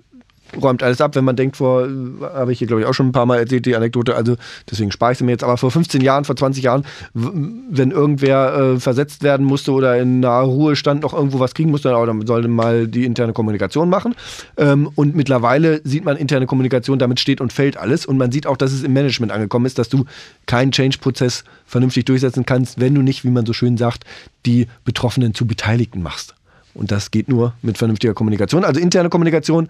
[0.61, 1.87] räumt alles ab, wenn man denkt, vor,
[2.21, 4.35] habe ich hier glaube ich auch schon ein paar Mal erzählt, die Anekdote, also
[4.69, 8.75] deswegen spare ich sie mir jetzt, aber vor 15 Jahren, vor 20 Jahren, wenn irgendwer
[8.75, 12.47] äh, versetzt werden musste oder in naher Ruhestand noch irgendwo was kriegen musste, dann sollte
[12.47, 14.15] mal die interne Kommunikation machen.
[14.57, 18.47] Ähm, und mittlerweile sieht man interne Kommunikation, damit steht und fällt alles und man sieht
[18.47, 20.05] auch, dass es im Management angekommen ist, dass du
[20.45, 24.05] keinen Change-Prozess vernünftig durchsetzen kannst, wenn du nicht, wie man so schön sagt,
[24.45, 26.35] die Betroffenen zu Beteiligten machst.
[26.73, 28.63] Und das geht nur mit vernünftiger Kommunikation.
[28.63, 29.69] Also interne Kommunikation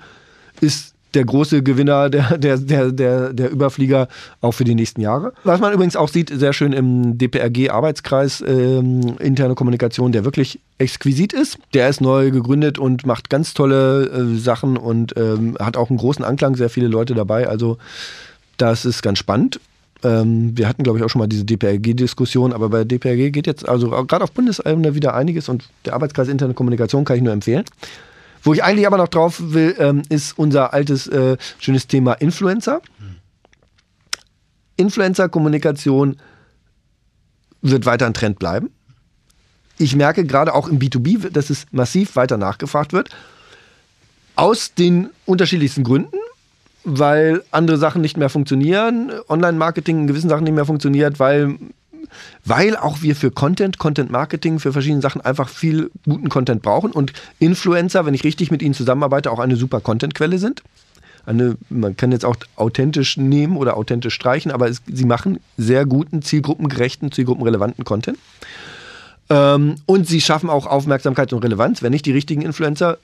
[0.61, 4.07] ist der große Gewinner, der, der, der, der, der Überflieger
[4.41, 5.33] auch für die nächsten Jahre.
[5.43, 11.33] Was man übrigens auch sieht, sehr schön im DPRG-Arbeitskreis ähm, interne Kommunikation, der wirklich exquisit
[11.33, 11.57] ist.
[11.73, 15.97] Der ist neu gegründet und macht ganz tolle äh, Sachen und ähm, hat auch einen
[15.97, 17.47] großen Anklang, sehr viele Leute dabei.
[17.47, 17.77] Also
[18.57, 19.59] das ist ganz spannend.
[20.03, 23.67] Ähm, wir hatten, glaube ich, auch schon mal diese DPRG-Diskussion, aber bei DPRG geht jetzt,
[23.67, 27.65] also gerade auf Bundesebene wieder einiges und der Arbeitskreis interne Kommunikation kann ich nur empfehlen.
[28.43, 32.81] Wo ich eigentlich aber noch drauf will, ähm, ist unser altes, äh, schönes Thema Influencer.
[34.77, 36.17] Influencer-Kommunikation
[37.61, 38.69] wird weiter ein Trend bleiben.
[39.77, 43.09] Ich merke gerade auch im B2B, dass es massiv weiter nachgefragt wird.
[44.35, 46.17] Aus den unterschiedlichsten Gründen,
[46.83, 51.57] weil andere Sachen nicht mehr funktionieren, Online-Marketing in gewissen Sachen nicht mehr funktioniert, weil,
[52.45, 57.13] weil auch wir für Content, Content-Marketing, für verschiedene Sachen einfach viel guten Content brauchen und
[57.39, 60.63] Influencer, wenn ich richtig mit ihnen zusammenarbeite, auch eine super Content-Quelle sind.
[61.25, 65.85] Eine, man kann jetzt auch authentisch nehmen oder authentisch streichen, aber es, sie machen sehr
[65.85, 68.17] guten, zielgruppengerechten, zielgruppenrelevanten Content.
[69.29, 72.97] Ähm, und sie schaffen auch Aufmerksamkeit und Relevanz, wenn nicht die richtigen Influencer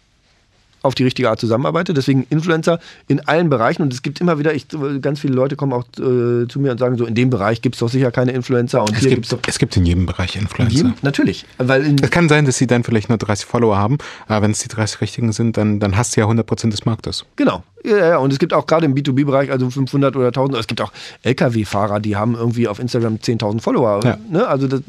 [0.86, 1.94] auf die richtige Art zusammenarbeite.
[1.94, 3.82] Deswegen Influencer in allen Bereichen.
[3.82, 4.68] Und es gibt immer wieder, ich,
[5.02, 7.76] ganz viele Leute kommen auch äh, zu mir und sagen so, in dem Bereich gibt
[7.76, 8.82] es doch sicher keine Influencer.
[8.82, 10.76] Und Es hier gibt, gibt's doch es gibt in jedem Bereich Influencer.
[10.76, 11.46] jedem, natürlich.
[11.58, 14.52] Weil in, Es kann sein, dass sie dann vielleicht nur 30 Follower haben, aber wenn
[14.52, 17.26] es die 30 richtigen sind, dann, dann hast du ja 100% des Marktes.
[17.36, 17.64] Genau.
[17.84, 20.82] Ja, ja, und es gibt auch gerade im B2B-Bereich, also 500 oder 1000, es gibt
[20.82, 20.92] auch
[21.24, 24.00] Lkw-Fahrer, die haben irgendwie auf Instagram 10.000 Follower.
[24.04, 24.18] Ja.
[24.30, 24.48] Ne?
[24.48, 24.82] Also das,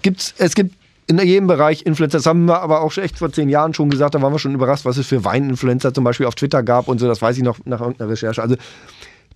[0.00, 0.74] gibt's, es gibt
[1.08, 2.18] in jedem Bereich Influencer.
[2.18, 4.14] Das haben wir aber auch schon echt vor zehn Jahren schon gesagt.
[4.14, 6.98] Da waren wir schon überrascht, was es für Wein-Influencer zum Beispiel auf Twitter gab und
[6.98, 7.08] so.
[7.08, 8.42] Das weiß ich noch nach irgendeiner Recherche.
[8.42, 8.56] Also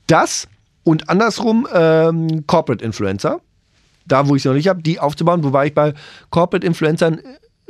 [0.06, 0.46] das
[0.84, 3.40] und andersrum ähm, Corporate Influencer.
[4.06, 5.44] Da, wo ich es noch nicht habe, die aufzubauen.
[5.44, 5.94] Wobei ich bei
[6.30, 7.20] Corporate Influencern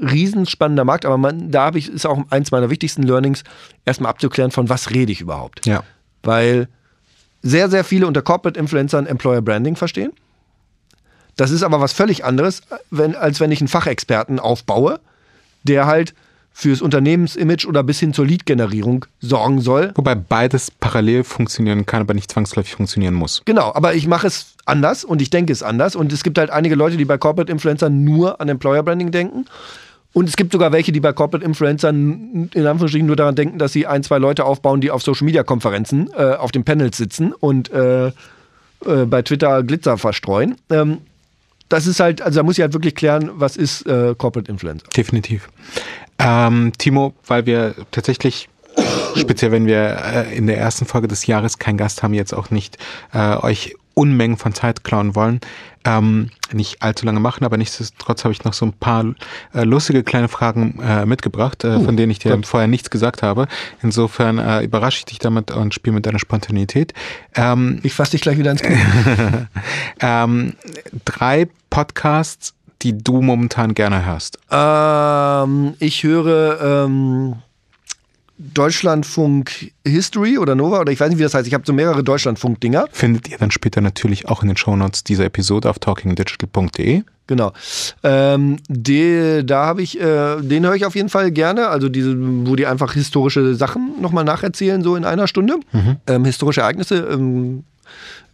[0.01, 3.45] riesenspannender Markt, aber man, da habe ich, ist auch eins meiner wichtigsten Learnings,
[3.85, 5.67] erstmal abzuklären, von was rede ich überhaupt.
[5.67, 5.85] Ja.
[6.23, 6.69] Weil
[7.43, 10.13] sehr, sehr viele unter Corporate Influencern Employer Branding verstehen.
[11.37, 15.01] Das ist aber was völlig anderes, wenn, als wenn ich einen Fachexperten aufbaue,
[15.63, 16.15] der halt
[16.55, 19.93] fürs Unternehmensimage oder bis hin zur Lead-Generierung sorgen soll.
[19.95, 23.43] Wobei beides parallel funktionieren kann, aber nicht zwangsläufig funktionieren muss.
[23.47, 25.97] Genau, aber ich mache es anders und ich denke es anders.
[25.97, 29.47] Und es gibt halt einige Leute, die bei Corporate Influencern nur an Employer Branding denken.
[30.13, 33.73] Und es gibt sogar welche, die bei Corporate Influencern in Anführungsstrichen nur daran denken, dass
[33.73, 37.33] sie ein, zwei Leute aufbauen, die auf Social Media Konferenzen äh, auf den Panels sitzen
[37.33, 38.13] und äh, äh,
[39.07, 40.57] bei Twitter Glitzer verstreuen.
[40.69, 40.99] Ähm,
[41.69, 44.87] das ist halt, also da muss ich halt wirklich klären, was ist äh, Corporate Influencer.
[44.97, 45.49] Definitiv.
[46.19, 48.49] Ähm, Timo, weil wir tatsächlich,
[49.17, 52.51] speziell wenn wir äh, in der ersten Folge des Jahres keinen Gast haben, jetzt auch
[52.51, 52.79] nicht
[53.13, 55.41] äh, euch Unmengen von Zeit klauen wollen,
[55.85, 59.05] ähm, nicht allzu lange machen, aber nichtsdestotrotz habe ich noch so ein paar
[59.55, 62.47] äh, lustige kleine Fragen äh, mitgebracht, äh, von denen ich dir Gott.
[62.47, 63.49] vorher nichts gesagt habe.
[63.83, 66.93] Insofern äh, überrasche ich dich damit und spiele mit deiner Spontanität.
[67.35, 68.77] Ähm, Ich fasse dich gleich wieder ins Knie.
[70.01, 70.55] ähm,
[71.05, 74.39] drei Podcasts, die du momentan gerne hörst.
[74.51, 77.37] ähm, ich höre ähm,
[78.55, 81.47] Deutschlandfunk History oder Nova oder ich weiß nicht, wie das heißt.
[81.47, 82.87] Ich habe so mehrere Deutschlandfunk-Dinger.
[82.93, 87.03] findet ihr dann später natürlich auch in den Shownotes dieser Episode auf talkingdigital.de.
[87.29, 87.53] Genau.
[88.03, 91.69] Ähm, die, da habe ich, äh, den höre ich auf jeden Fall gerne.
[91.69, 92.15] Also diese,
[92.47, 95.57] wo die einfach historische Sachen nochmal nacherzählen, so in einer Stunde.
[96.07, 96.97] Ähm, historische Ereignisse.
[96.97, 97.65] Ähm,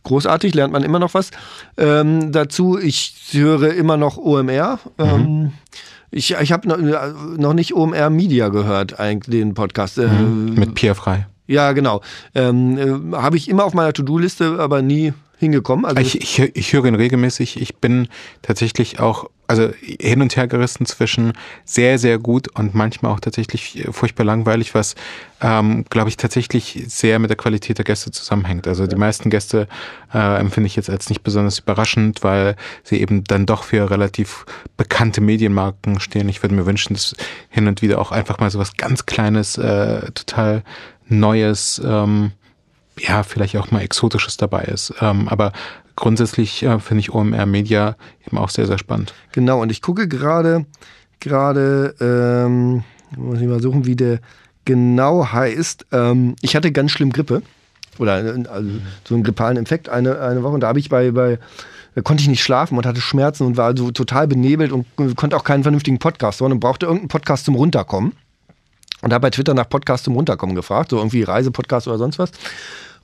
[0.04, 1.30] großartig, lernt man immer noch was.
[1.76, 4.80] Ähm, dazu, ich höre immer noch OMR.
[4.98, 5.52] Ähm,
[6.10, 6.78] ich ich habe noch,
[7.36, 9.98] noch nicht OMR Media gehört, eigentlich, den Podcast.
[9.98, 11.26] Äh, Mit Pierre Frei.
[11.46, 12.02] Ja, genau.
[12.34, 15.84] Ähm, äh, habe ich immer auf meiner To-Do-Liste, aber nie hingekommen.
[15.84, 17.60] Also Ich, ich, ich höre ihn regelmäßig.
[17.60, 18.08] Ich bin
[18.42, 21.32] tatsächlich auch, also hin und her gerissen zwischen
[21.64, 24.94] sehr, sehr gut und manchmal auch tatsächlich furchtbar langweilig, was,
[25.40, 28.68] ähm, glaube ich, tatsächlich sehr mit der Qualität der Gäste zusammenhängt.
[28.68, 29.66] Also die meisten Gäste
[30.12, 34.44] äh, empfinde ich jetzt als nicht besonders überraschend, weil sie eben dann doch für relativ
[34.76, 36.28] bekannte Medienmarken stehen.
[36.28, 37.16] Ich würde mir wünschen, dass
[37.48, 40.62] hin und wieder auch einfach mal so was ganz Kleines, äh, total
[41.06, 42.32] Neues, ähm,
[42.98, 44.92] ja, vielleicht auch mal Exotisches dabei ist.
[45.00, 45.52] Ähm, aber
[45.98, 49.12] grundsätzlich äh, finde ich OMR Media eben auch sehr, sehr spannend.
[49.32, 50.66] Genau, und ich gucke gerade,
[51.20, 52.84] gerade, ähm,
[53.16, 54.20] muss ich mal suchen, wie der
[54.64, 55.86] genau heißt.
[55.92, 57.42] Ähm, ich hatte ganz schlimm Grippe.
[57.98, 58.70] Oder äh, also
[59.04, 60.54] so einen grippalen Infekt eine, eine Woche.
[60.54, 61.38] Und da habe ich bei, bei,
[62.04, 65.44] konnte ich nicht schlafen und hatte Schmerzen und war also total benebelt und konnte auch
[65.44, 68.12] keinen vernünftigen Podcast hören und brauchte irgendeinen Podcast zum Runterkommen.
[69.00, 72.32] Und habe bei Twitter nach Podcast zum Runterkommen gefragt, so irgendwie Reisepodcast oder sonst was.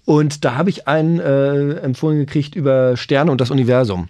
[0.04, 4.08] Und da habe ich einen äh, empfohlen gekriegt über Sterne und das Universum.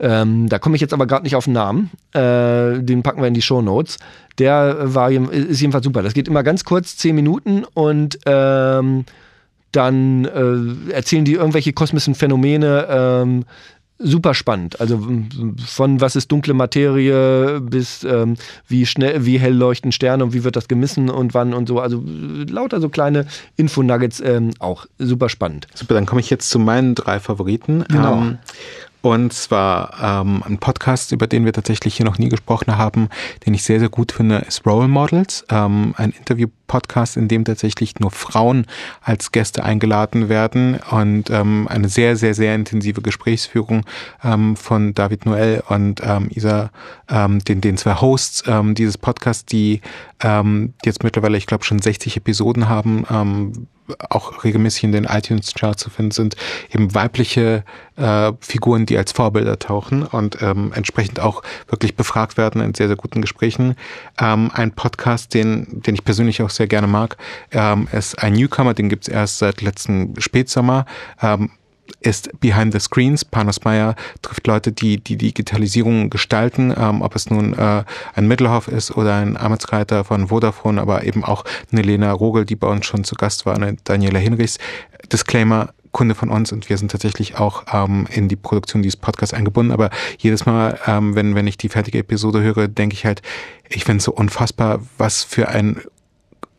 [0.00, 1.90] Ähm, da komme ich jetzt aber gerade nicht auf den Namen.
[2.12, 3.98] Äh, den packen wir in die Show Notes.
[4.38, 6.02] Der war ist jedenfalls super.
[6.02, 9.04] Das geht immer ganz kurz, zehn Minuten und ähm,
[9.70, 13.44] dann äh, erzählen die irgendwelche kosmischen Phänomene ähm,
[13.98, 14.80] super spannend.
[14.80, 15.00] Also
[15.66, 20.44] von was ist dunkle Materie bis ähm, wie schnell, wie hell leuchten Sterne und wie
[20.44, 21.80] wird das gemessen und wann und so.
[21.80, 23.26] Also lauter so kleine
[23.56, 25.68] Infonuggets ähm, auch super spannend.
[25.74, 27.84] Super, dann komme ich jetzt zu meinen drei Favoriten.
[27.88, 28.18] Genau.
[28.18, 28.38] Ähm,
[29.04, 33.10] und zwar ähm, ein Podcast, über den wir tatsächlich hier noch nie gesprochen haben,
[33.44, 35.44] den ich sehr, sehr gut finde, ist Role Models.
[35.50, 38.66] Ähm, ein Interview-Podcast, in dem tatsächlich nur Frauen
[39.02, 43.84] als Gäste eingeladen werden und ähm, eine sehr, sehr, sehr intensive Gesprächsführung
[44.22, 46.70] ähm, von David Noel und ähm, Isa,
[47.10, 49.82] ähm, den, den zwei Hosts ähm, dieses Podcasts, die
[50.22, 53.66] ähm, jetzt mittlerweile, ich glaube, schon 60 Episoden haben, ähm,
[54.08, 56.36] auch regelmäßig in den iTunes-Charts zu finden sind,
[56.70, 57.64] eben weibliche
[57.96, 62.88] äh, Figuren, die als Vorbilder tauchen und ähm, entsprechend auch wirklich befragt werden in sehr,
[62.88, 63.76] sehr guten Gesprächen.
[64.20, 67.16] Ähm, ein Podcast, den, den ich persönlich auch sehr gerne mag,
[67.52, 70.86] ähm, ist ein Newcomer, den gibt's erst seit letzten Spätsommer.
[71.20, 71.50] Ähm,
[72.00, 73.24] ist Behind the Screens.
[73.24, 78.68] Panos Meyer trifft Leute, die die Digitalisierung gestalten, ähm, ob es nun äh, ein Mittelhoff
[78.68, 82.86] ist oder ein Amtsreiter von Vodafone, aber eben auch eine Lena Rogel, die bei uns
[82.86, 84.58] schon zu Gast war, eine Daniela Hinrichs.
[85.12, 89.32] Disclaimer, Kunde von uns und wir sind tatsächlich auch ähm, in die Produktion dieses Podcasts
[89.32, 89.72] eingebunden.
[89.72, 93.22] Aber jedes Mal, ähm, wenn, wenn ich die fertige Episode höre, denke ich halt,
[93.68, 95.80] ich finde es so unfassbar, was für ein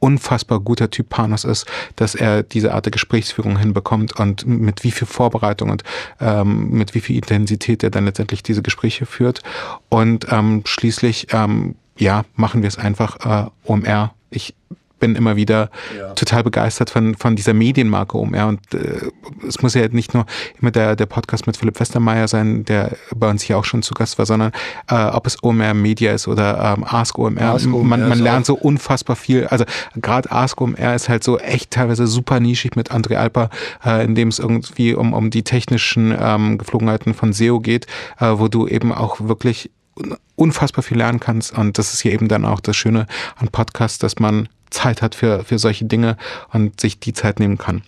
[0.06, 1.66] unfassbar guter Typ Panos ist,
[1.96, 5.84] dass er diese Art der Gesprächsführung hinbekommt und mit wie viel Vorbereitung und
[6.22, 9.42] ähm, mit wie viel Intensität er dann letztendlich diese Gespräche führt.
[9.90, 14.14] Und ähm, schließlich, ähm, ja, machen wir es einfach äh, OMR.
[14.30, 14.54] Ich
[15.00, 16.14] bin immer wieder ja.
[16.14, 18.48] total begeistert von, von dieser Medienmarke OMR.
[18.48, 19.12] Und äh,
[19.48, 20.26] es muss ja nicht nur
[20.62, 23.94] immer der, der Podcast mit Philipp Westermeier sein, der bei uns hier auch schon zu
[23.94, 24.52] Gast war, sondern
[24.90, 27.42] äh, ob es OMR Media ist oder ähm, Ask OMR.
[27.42, 29.48] Ask OMR man man lernt so unfassbar viel.
[29.48, 33.50] Also gerade Ask OMR ist halt so echt teilweise super nischig mit André Alper,
[33.86, 37.88] äh, in dem es irgendwie um, um die technischen ähm, Geflogenheiten von SEO geht,
[38.20, 39.72] äh, wo du eben auch wirklich
[40.36, 41.58] unfassbar viel lernen kannst.
[41.58, 45.16] Und das ist hier eben dann auch das Schöne an Podcasts, dass man Zeit hat
[45.16, 46.18] für, für solche Dinge
[46.52, 47.84] und sich die Zeit nehmen kann.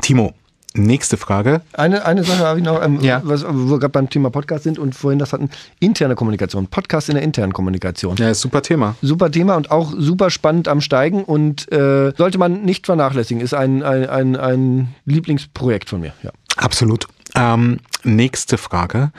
[0.00, 0.34] Timo,
[0.74, 1.62] Nächste Frage.
[1.72, 3.20] Eine, eine Sache habe ich noch, ähm, ja.
[3.24, 5.48] was, wo wir gerade beim Thema Podcast sind und vorhin das hatten,
[5.80, 6.66] interne Kommunikation.
[6.66, 8.16] Podcast in der internen Kommunikation.
[8.16, 8.94] Ja, ist super Thema.
[9.00, 13.42] Super Thema und auch super spannend am Steigen und äh, sollte man nicht vernachlässigen.
[13.42, 16.12] Ist ein, ein, ein, ein Lieblingsprojekt von mir.
[16.22, 16.30] Ja.
[16.56, 17.08] Absolut.
[17.34, 19.10] Ähm, nächste Frage.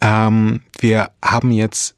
[0.00, 1.96] Ähm, wir haben jetzt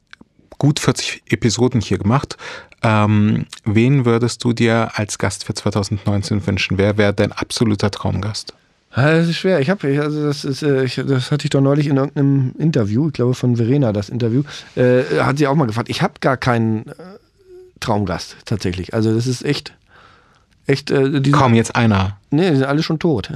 [0.57, 2.37] gut 40 Episoden hier gemacht.
[2.83, 6.77] Ähm, wen würdest du dir als Gast für 2019 wünschen?
[6.77, 8.53] Wer wäre dein absoluter Traumgast?
[8.95, 9.59] Das ist schwer.
[9.59, 13.07] Ich habe, also das ist, äh, ich, das hatte ich doch neulich in irgendeinem Interview,
[13.07, 14.43] ich glaube von Verena, das Interview,
[14.75, 15.89] äh, hat sie auch mal gefragt.
[15.89, 16.93] Ich habe gar keinen äh,
[17.81, 18.93] Traumgast tatsächlich.
[18.93, 19.73] Also das ist echt,
[20.67, 20.91] echt.
[20.91, 22.17] Äh, Kaum jetzt einer.
[22.31, 23.29] Nee, die sind alle schon tot.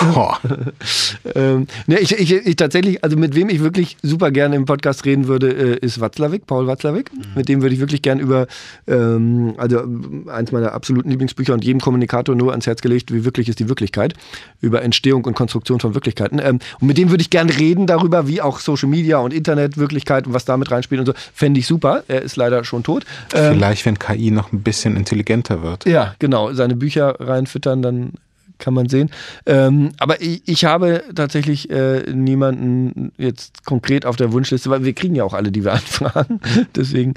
[1.34, 5.04] ähm, nee, ich, ich, ich, tatsächlich, also mit wem ich wirklich super gerne im Podcast
[5.04, 7.12] reden würde, äh, ist Watzlawick, Paul Watzlawick.
[7.12, 7.20] Mhm.
[7.36, 8.46] Mit dem würde ich wirklich gerne über,
[8.88, 9.82] ähm, also
[10.26, 13.68] eins meiner absoluten Lieblingsbücher und jedem Kommunikator nur ans Herz gelegt, wie wirklich ist die
[13.68, 14.14] Wirklichkeit,
[14.60, 16.40] über Entstehung und Konstruktion von Wirklichkeiten.
[16.42, 20.26] Ähm, und mit dem würde ich gerne reden darüber, wie auch Social Media und Internetwirklichkeit
[20.26, 21.12] und was damit reinspielt und so.
[21.34, 22.02] Fände ich super.
[22.08, 23.04] Er ist leider schon tot.
[23.34, 25.86] Ähm, Vielleicht, wenn KI noch ein bisschen intelligenter wird.
[25.86, 26.52] Ja, genau.
[26.70, 28.12] Seine Bücher reinfüttern, dann
[28.60, 29.10] kann man sehen.
[29.46, 34.92] Ähm, aber ich, ich, habe tatsächlich äh, niemanden jetzt konkret auf der Wunschliste, weil wir
[34.92, 36.40] kriegen ja auch alle, die wir anfragen.
[36.76, 37.14] Deswegen.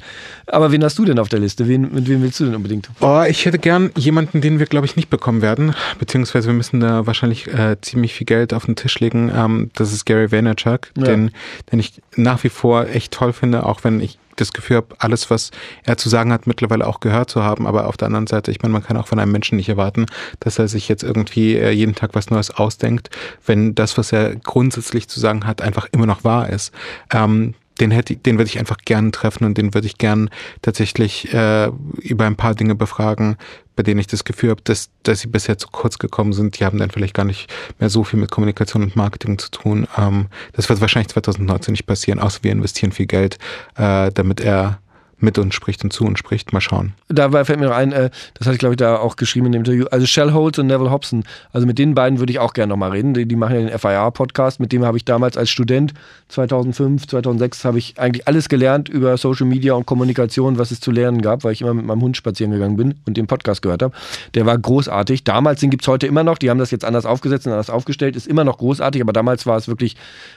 [0.48, 1.68] Aber wen hast du denn auf der Liste?
[1.68, 2.90] Wen, mit wem willst du denn unbedingt?
[3.02, 5.76] Oh, ich hätte gern jemanden, den wir, glaube ich, nicht bekommen werden.
[6.00, 9.32] Beziehungsweise wir müssen da wahrscheinlich äh, ziemlich viel Geld auf den Tisch legen.
[9.36, 11.04] Ähm, das ist Gary Vaynerchuk, ja.
[11.04, 11.32] den,
[11.72, 15.30] den ich nach wie vor echt toll finde, auch wenn ich das Gefühl habe, alles,
[15.30, 15.52] was
[15.84, 17.68] er zu sagen hat, mittlerweile auch gehört zu haben.
[17.68, 20.06] Aber auf der anderen Seite, ich meine, man kann auch von einem Menschen nicht erwarten,
[20.40, 23.10] dass er sich jetzt irgendwie äh, jeden Tag was Neues ausdenkt,
[23.46, 26.74] wenn das, was er grundsätzlich zu sagen hat, einfach immer noch wahr ist.
[27.12, 30.30] Ähm, den hätte, den würde ich einfach gern treffen und den würde ich gern
[30.62, 33.38] tatsächlich äh, über ein paar Dinge befragen,
[33.76, 36.60] bei denen ich das Gefühl habe, dass, dass sie bisher zu kurz gekommen sind.
[36.60, 39.88] Die haben dann vielleicht gar nicht mehr so viel mit Kommunikation und Marketing zu tun.
[39.98, 43.38] Ähm, das wird wahrscheinlich 2019 nicht passieren, außer wir investieren viel Geld,
[43.76, 44.80] äh, damit er
[45.24, 46.54] mit uns spricht und zu uns spricht.
[46.54, 46.94] Mal schauen.
[47.08, 49.54] Dabei fällt mir noch ein, äh, das hatte ich glaube ich da auch geschrieben in
[49.54, 52.54] dem Interview, also Shell Holtz und Neville Hobson, also mit den beiden würde ich auch
[52.54, 53.14] gerne nochmal reden.
[53.14, 55.94] Die, die machen ja den FIR-Podcast, mit dem habe ich damals als Student
[56.30, 60.92] 2005, 2006 habe ich eigentlich alles gelernt über Social Media und Kommunikation, was es zu
[60.92, 63.82] lernen gab, weil ich immer mit meinem Hund spazieren gegangen bin und den Podcast gehört
[63.82, 63.96] habe.
[64.34, 65.24] Der war großartig.
[65.24, 67.70] Damals, den gibt es heute immer noch, die haben das jetzt anders aufgesetzt und anders
[67.70, 69.96] aufgestellt, ist immer noch großartig, aber damals war es wirklich,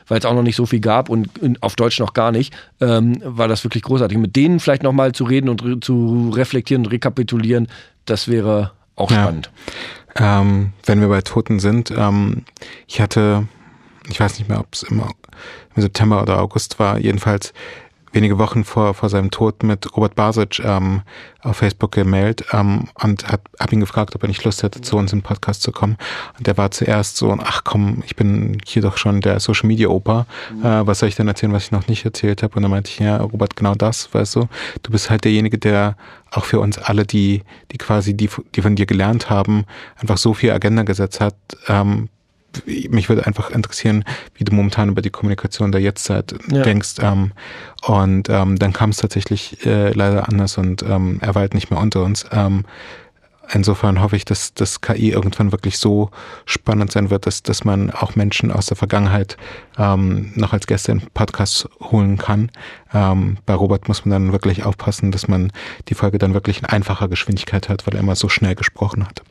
[0.09, 1.29] weil es auch noch nicht so viel gab und
[1.61, 4.19] auf Deutsch noch gar nicht, ähm, war das wirklich großartig.
[4.19, 7.69] Mit denen vielleicht vielleicht nochmal zu reden und re zu reflektieren und rekapitulieren,
[8.05, 9.51] das wäre auch spannend.
[10.19, 10.41] Ja.
[10.41, 12.45] Ähm, wenn wir bei Toten sind, ähm,
[12.87, 13.49] ich hatte,
[14.09, 15.11] ich weiß nicht mehr, ob es immer
[15.75, 17.55] im September oder August war, jedenfalls
[18.17, 21.03] wenige Wochen vor, vor seinem Tod mit Robert Basic ähm,
[21.43, 24.97] auf Facebook gemailt ähm, und hat hab ihn gefragt, ob er nicht Lust hätte, zu
[24.97, 25.97] uns im Podcast zu kommen.
[26.37, 29.89] Und der war zuerst so, ach komm, ich bin hier doch schon der Social Media
[29.89, 30.27] Opa.
[30.53, 30.65] Mhm.
[30.65, 32.57] Äh, was soll ich denn erzählen, was ich noch nicht erzählt habe?
[32.57, 34.49] Und dann meinte ich, ja, Robert, genau das, weißt du,
[34.83, 35.97] du bist halt derjenige, der
[36.31, 39.65] auch für uns alle, die, die quasi, die, die von dir gelernt haben,
[39.97, 41.35] einfach so viel Agenda gesetzt hat,
[41.69, 42.09] ähm,
[42.65, 46.63] mich würde einfach interessieren, wie du momentan über die Kommunikation der Jetztzeit ja.
[46.63, 46.97] denkst.
[47.01, 47.33] Ähm,
[47.83, 51.71] und ähm, dann kam es tatsächlich äh, leider anders und ähm, er war halt nicht
[51.71, 52.25] mehr unter uns.
[52.33, 52.65] Ähm,
[53.53, 56.11] insofern hoffe ich, dass das KI irgendwann wirklich so
[56.45, 59.37] spannend sein wird, dass, dass man auch Menschen aus der Vergangenheit
[59.79, 62.51] ähm, noch als Gäste in Podcasts holen kann.
[62.93, 65.53] Ähm, bei Robert muss man dann wirklich aufpassen, dass man
[65.89, 69.23] die Folge dann wirklich in einfacher Geschwindigkeit hat, weil er immer so schnell gesprochen hat.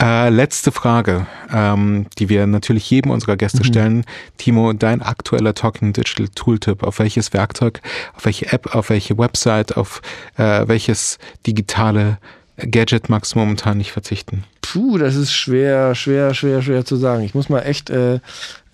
[0.00, 3.64] Äh, letzte Frage, ähm, die wir natürlich jedem unserer Gäste mhm.
[3.64, 4.04] stellen.
[4.38, 7.82] Timo, dein aktueller Talking Digital Tooltip, auf welches Werkzeug,
[8.14, 10.00] auf welche App, auf welche Website, auf
[10.38, 12.18] äh, welches digitale
[12.66, 14.44] Gadget magst du momentan nicht verzichten?
[14.60, 17.22] Puh, das ist schwer, schwer, schwer, schwer zu sagen.
[17.24, 18.20] Ich muss mal echt, äh,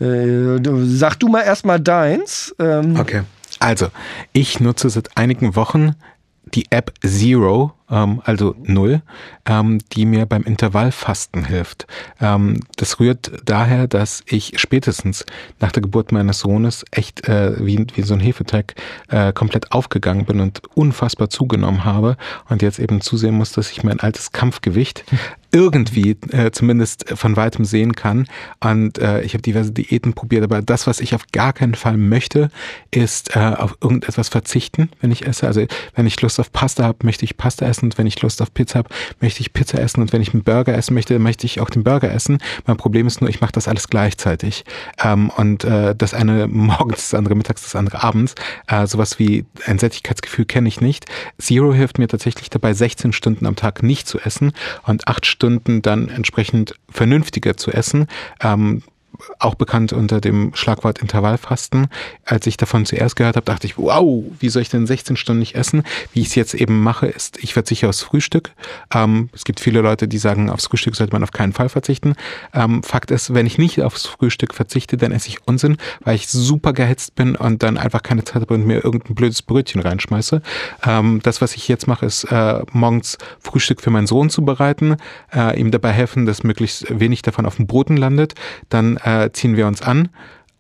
[0.01, 2.55] äh, sag du mal erstmal deins.
[2.59, 2.97] Ähm.
[2.97, 3.23] Okay.
[3.59, 3.89] Also,
[4.33, 5.95] ich nutze seit einigen Wochen
[6.55, 9.03] die App Zero, ähm, also null,
[9.45, 11.87] ähm, die mir beim Intervallfasten hilft.
[12.21, 15.25] Ähm, das rührt daher, dass ich spätestens
[15.61, 18.75] nach der Geburt meines Sohnes echt äh, wie, wie so ein Hefeteig
[19.09, 22.17] äh, komplett aufgegangen bin und unfassbar zugenommen habe
[22.49, 25.05] und jetzt eben zusehen muss, dass ich mein altes Kampfgewicht
[25.53, 28.27] irgendwie äh, zumindest von weitem sehen kann.
[28.61, 31.97] Und äh, ich habe diverse Diäten probiert, aber das, was ich auf gar keinen Fall
[31.97, 32.51] möchte,
[32.91, 35.47] ist äh, auf irgendetwas verzichten, wenn ich esse.
[35.47, 38.43] Also wenn ich Lust auf Pasta habe, möchte ich Pasta essen und wenn ich Lust
[38.43, 41.47] auf Pizza habe, möchte ich Pizza essen und wenn ich einen Burger essen möchte, möchte
[41.47, 42.39] ich auch den Burger essen.
[42.67, 44.65] Mein Problem ist nur, ich mache das alles gleichzeitig.
[45.03, 48.35] Ähm, und äh, das eine morgens, das andere mittags, das andere abends.
[48.67, 51.07] Äh, sowas wie ein Sättigkeitsgefühl kenne ich nicht.
[51.39, 54.53] Zero hilft mir tatsächlich dabei, 16 Stunden am Tag nicht zu essen
[54.85, 58.07] und 8 Stunden Stunden dann entsprechend vernünftiger zu essen.
[58.41, 58.83] Ähm,
[59.39, 61.89] auch bekannt unter dem Schlagwort Intervallfasten.
[62.25, 65.41] Als ich davon zuerst gehört habe, dachte ich, wow, wie soll ich denn 16 Stunden
[65.41, 65.83] nicht essen?
[66.13, 68.53] Wie ich es jetzt eben mache, ist, ich verzichte aufs Frühstück.
[68.93, 72.15] Ähm, es gibt viele Leute, die sagen, aufs Frühstück sollte man auf keinen Fall verzichten.
[72.55, 76.29] Ähm, Fakt ist, wenn ich nicht aufs Frühstück verzichte, dann esse ich Unsinn, weil ich
[76.29, 80.43] super gehitzt bin und dann einfach keine Zeit habe und mir irgendein blödes Brötchen reinschmeiße.
[80.85, 84.97] Ähm, das, was ich jetzt mache, ist äh, morgens Frühstück für meinen Sohn zu bereiten,
[85.35, 88.35] äh, ihm dabei helfen, dass möglichst wenig davon auf dem Boden landet,
[88.69, 90.11] dann äh, ziehen wir uns an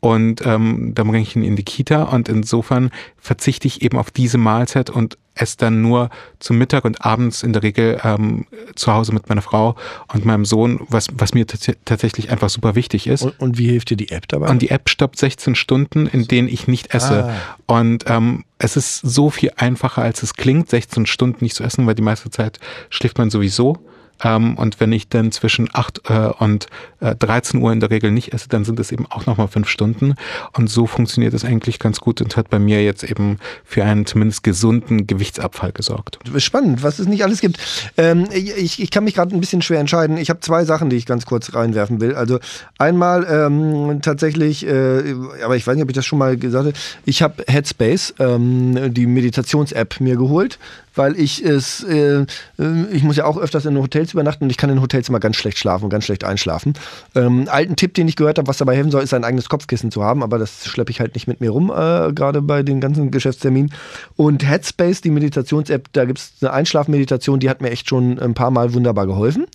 [0.00, 4.10] und ähm, dann bringe ich ihn in die Kita und insofern verzichte ich eben auf
[4.10, 8.92] diese Mahlzeit und esse dann nur zum Mittag und abends in der Regel ähm, zu
[8.92, 9.74] Hause mit meiner Frau
[10.12, 13.22] und meinem Sohn, was, was mir tatsächlich einfach super wichtig ist.
[13.22, 14.48] Und, und, wie hilft dir die App dabei?
[14.48, 17.24] Und die App stoppt 16 Stunden, in denen ich nicht esse.
[17.24, 17.80] Ah.
[17.80, 21.86] Und ähm, es ist so viel einfacher, als es klingt, 16 Stunden nicht zu essen,
[21.86, 23.76] weil die meiste Zeit schläft man sowieso.
[24.22, 26.66] Ähm, und wenn ich dann zwischen 8 äh, und
[27.00, 29.68] äh, 13 Uhr in der Regel nicht esse, dann sind es eben auch nochmal fünf
[29.68, 30.14] Stunden.
[30.52, 34.06] Und so funktioniert es eigentlich ganz gut und hat bei mir jetzt eben für einen
[34.06, 36.18] zumindest gesunden Gewichtsabfall gesorgt.
[36.38, 37.58] Spannend, was es nicht alles gibt.
[37.96, 40.16] Ähm, ich, ich kann mich gerade ein bisschen schwer entscheiden.
[40.16, 42.14] Ich habe zwei Sachen, die ich ganz kurz reinwerfen will.
[42.14, 42.38] Also
[42.78, 46.76] einmal ähm, tatsächlich, äh, aber ich weiß nicht, ob ich das schon mal gesagt habe,
[47.04, 50.58] ich habe Headspace, ähm, die Meditations-App, mir geholt
[50.96, 52.26] weil ich es, äh,
[52.58, 55.20] äh, ich muss ja auch öfters in Hotels übernachten und ich kann in Hotels immer
[55.20, 56.74] ganz schlecht schlafen ganz schlecht einschlafen.
[57.14, 59.90] Ähm, alten Tipp, den ich gehört habe, was dabei helfen soll, ist ein eigenes Kopfkissen
[59.90, 62.80] zu haben, aber das schleppe ich halt nicht mit mir rum, äh, gerade bei den
[62.80, 63.72] ganzen Geschäftsterminen.
[64.16, 68.34] Und Headspace, die Meditations-App, da gibt es eine Einschlafmeditation, die hat mir echt schon ein
[68.34, 69.46] paar Mal wunderbar geholfen.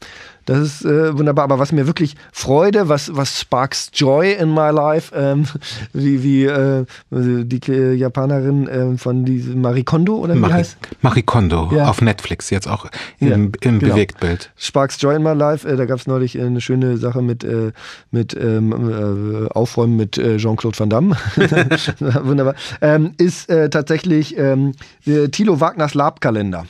[0.51, 1.45] Das ist äh, wunderbar.
[1.45, 5.45] Aber was mir wirklich Freude, was, was sparks Joy in my life, ähm,
[5.93, 7.61] wie, wie äh, die
[7.95, 10.77] Japanerin äh, von diesem Marikondo oder wie Mari heißt?
[11.01, 11.89] Marikondo ja.
[11.89, 12.85] auf Netflix jetzt auch
[13.19, 13.79] im, ja, im genau.
[13.79, 14.51] Bewegtbild.
[14.57, 15.65] Sparks Joy in my life.
[15.67, 17.71] Äh, da gab es neulich äh, eine schöne Sache mit, äh,
[18.11, 21.15] mit ähm, äh, Aufräumen mit Jean-Claude Van Damme.
[21.99, 22.55] wunderbar.
[22.81, 24.73] Ähm, ist tatsächlich ähm,
[25.05, 26.65] äh, Thilo Wagners Labkalender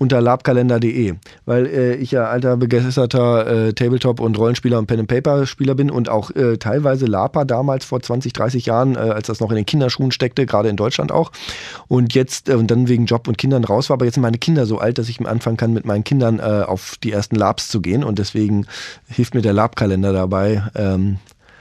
[0.00, 5.90] unter labkalender.de, weil äh, ich ja alter begeisterter äh, Tabletop- und Rollenspieler und Pen-and-Paper-Spieler bin
[5.90, 9.56] und auch äh, teilweise Lapa damals vor 20, 30 Jahren, äh, als das noch in
[9.56, 11.32] den Kinderschuhen steckte, gerade in Deutschland auch.
[11.86, 14.38] Und jetzt äh, und dann wegen Job und Kindern raus war, aber jetzt sind meine
[14.38, 17.68] Kinder so alt, dass ich anfangen kann, mit meinen Kindern äh, auf die ersten Labs
[17.68, 18.66] zu gehen und deswegen
[19.06, 21.18] hilft mir der Labkalender dabei, ähm,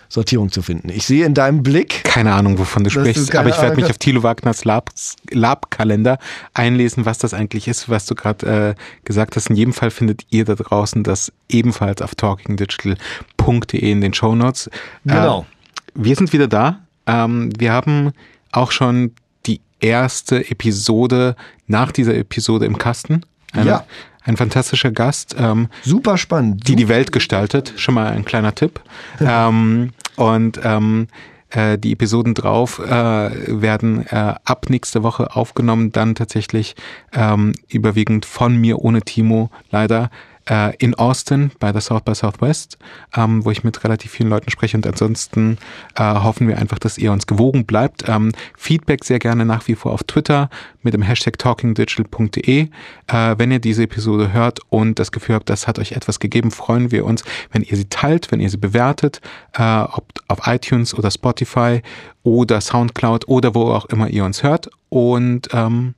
[0.09, 0.89] Sortierung zu finden.
[0.89, 2.03] Ich sehe in deinem Blick.
[2.03, 6.17] Keine Ahnung, wovon du sprichst, aber ich werde mich auf Thilo Wagners Lab-Kalender
[6.53, 9.51] einlesen, was das eigentlich ist, was du gerade äh, gesagt hast.
[9.51, 14.69] In jedem Fall findet ihr da draußen das ebenfalls auf talkingdigital.de in den Show Notes.
[15.05, 15.41] Genau.
[15.41, 15.45] Äh,
[15.93, 18.11] wir sind wieder da Ähm, wir haben
[18.51, 19.13] auch schon
[19.45, 21.35] die erste Episode
[21.67, 23.25] nach dieser Episode im Kasten.
[23.51, 23.85] Eine, Ja.
[24.29, 25.35] Ein fantastischer Gast.
[25.39, 26.67] Ähm, Super spannend.
[26.67, 27.73] die die Welt gestaltet.
[27.77, 28.79] Schon mal ein kleiner Tipp.
[29.19, 31.07] ähm, und ähm,
[31.49, 36.75] äh, die Episoden drauf äh, werden äh, ab nächste Woche aufgenommen, dann tatsächlich
[37.11, 40.11] ähm, überwiegend von mir ohne Timo leider
[40.49, 42.77] äh, in Austin bei der South by Southwest,
[43.15, 45.57] ähm, wo ich mit relativ vielen Leuten spreche und ansonsten
[45.95, 48.07] äh, hoffen wir einfach, dass ihr uns gewogen bleibt.
[48.07, 50.49] Ähm, Feedback sehr gerne nach wie vor auf Twitter
[50.81, 52.61] mit dem Hashtag talkingdigital.de.
[53.07, 56.51] Äh, wenn ihr diese Episode hört und das Gefühl habt, das hat euch etwas gegeben,
[56.51, 59.21] freuen wir uns, wenn ihr sie teilt, wenn ihr sie bewertet,
[59.53, 61.81] äh, ob auf iTunes oder Spotify
[62.23, 64.69] oder Soundcloud oder wo auch immer ihr uns hört.
[64.89, 65.93] Und ähm,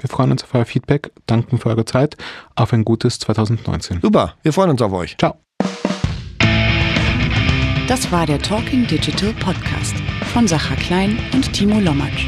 [0.00, 2.16] wir freuen uns auf euer Feedback, danken für eure Zeit,
[2.54, 4.00] auf ein gutes 2019.
[4.02, 5.16] Super, wir freuen uns auf euch.
[5.18, 5.34] Ciao.
[7.86, 9.94] Das war der Talking Digital Podcast
[10.32, 12.26] von Sacha Klein und Timo Lommatsch.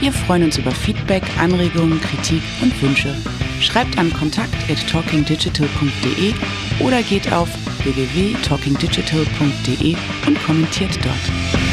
[0.00, 3.14] Wir freuen uns über Feedback, Anregungen, Kritik und Wünsche.
[3.60, 6.34] Schreibt an kontakt@talkingdigital.de
[6.80, 7.48] oder geht auf
[7.84, 9.96] www.talkingdigital.de
[10.26, 11.63] und kommentiert dort.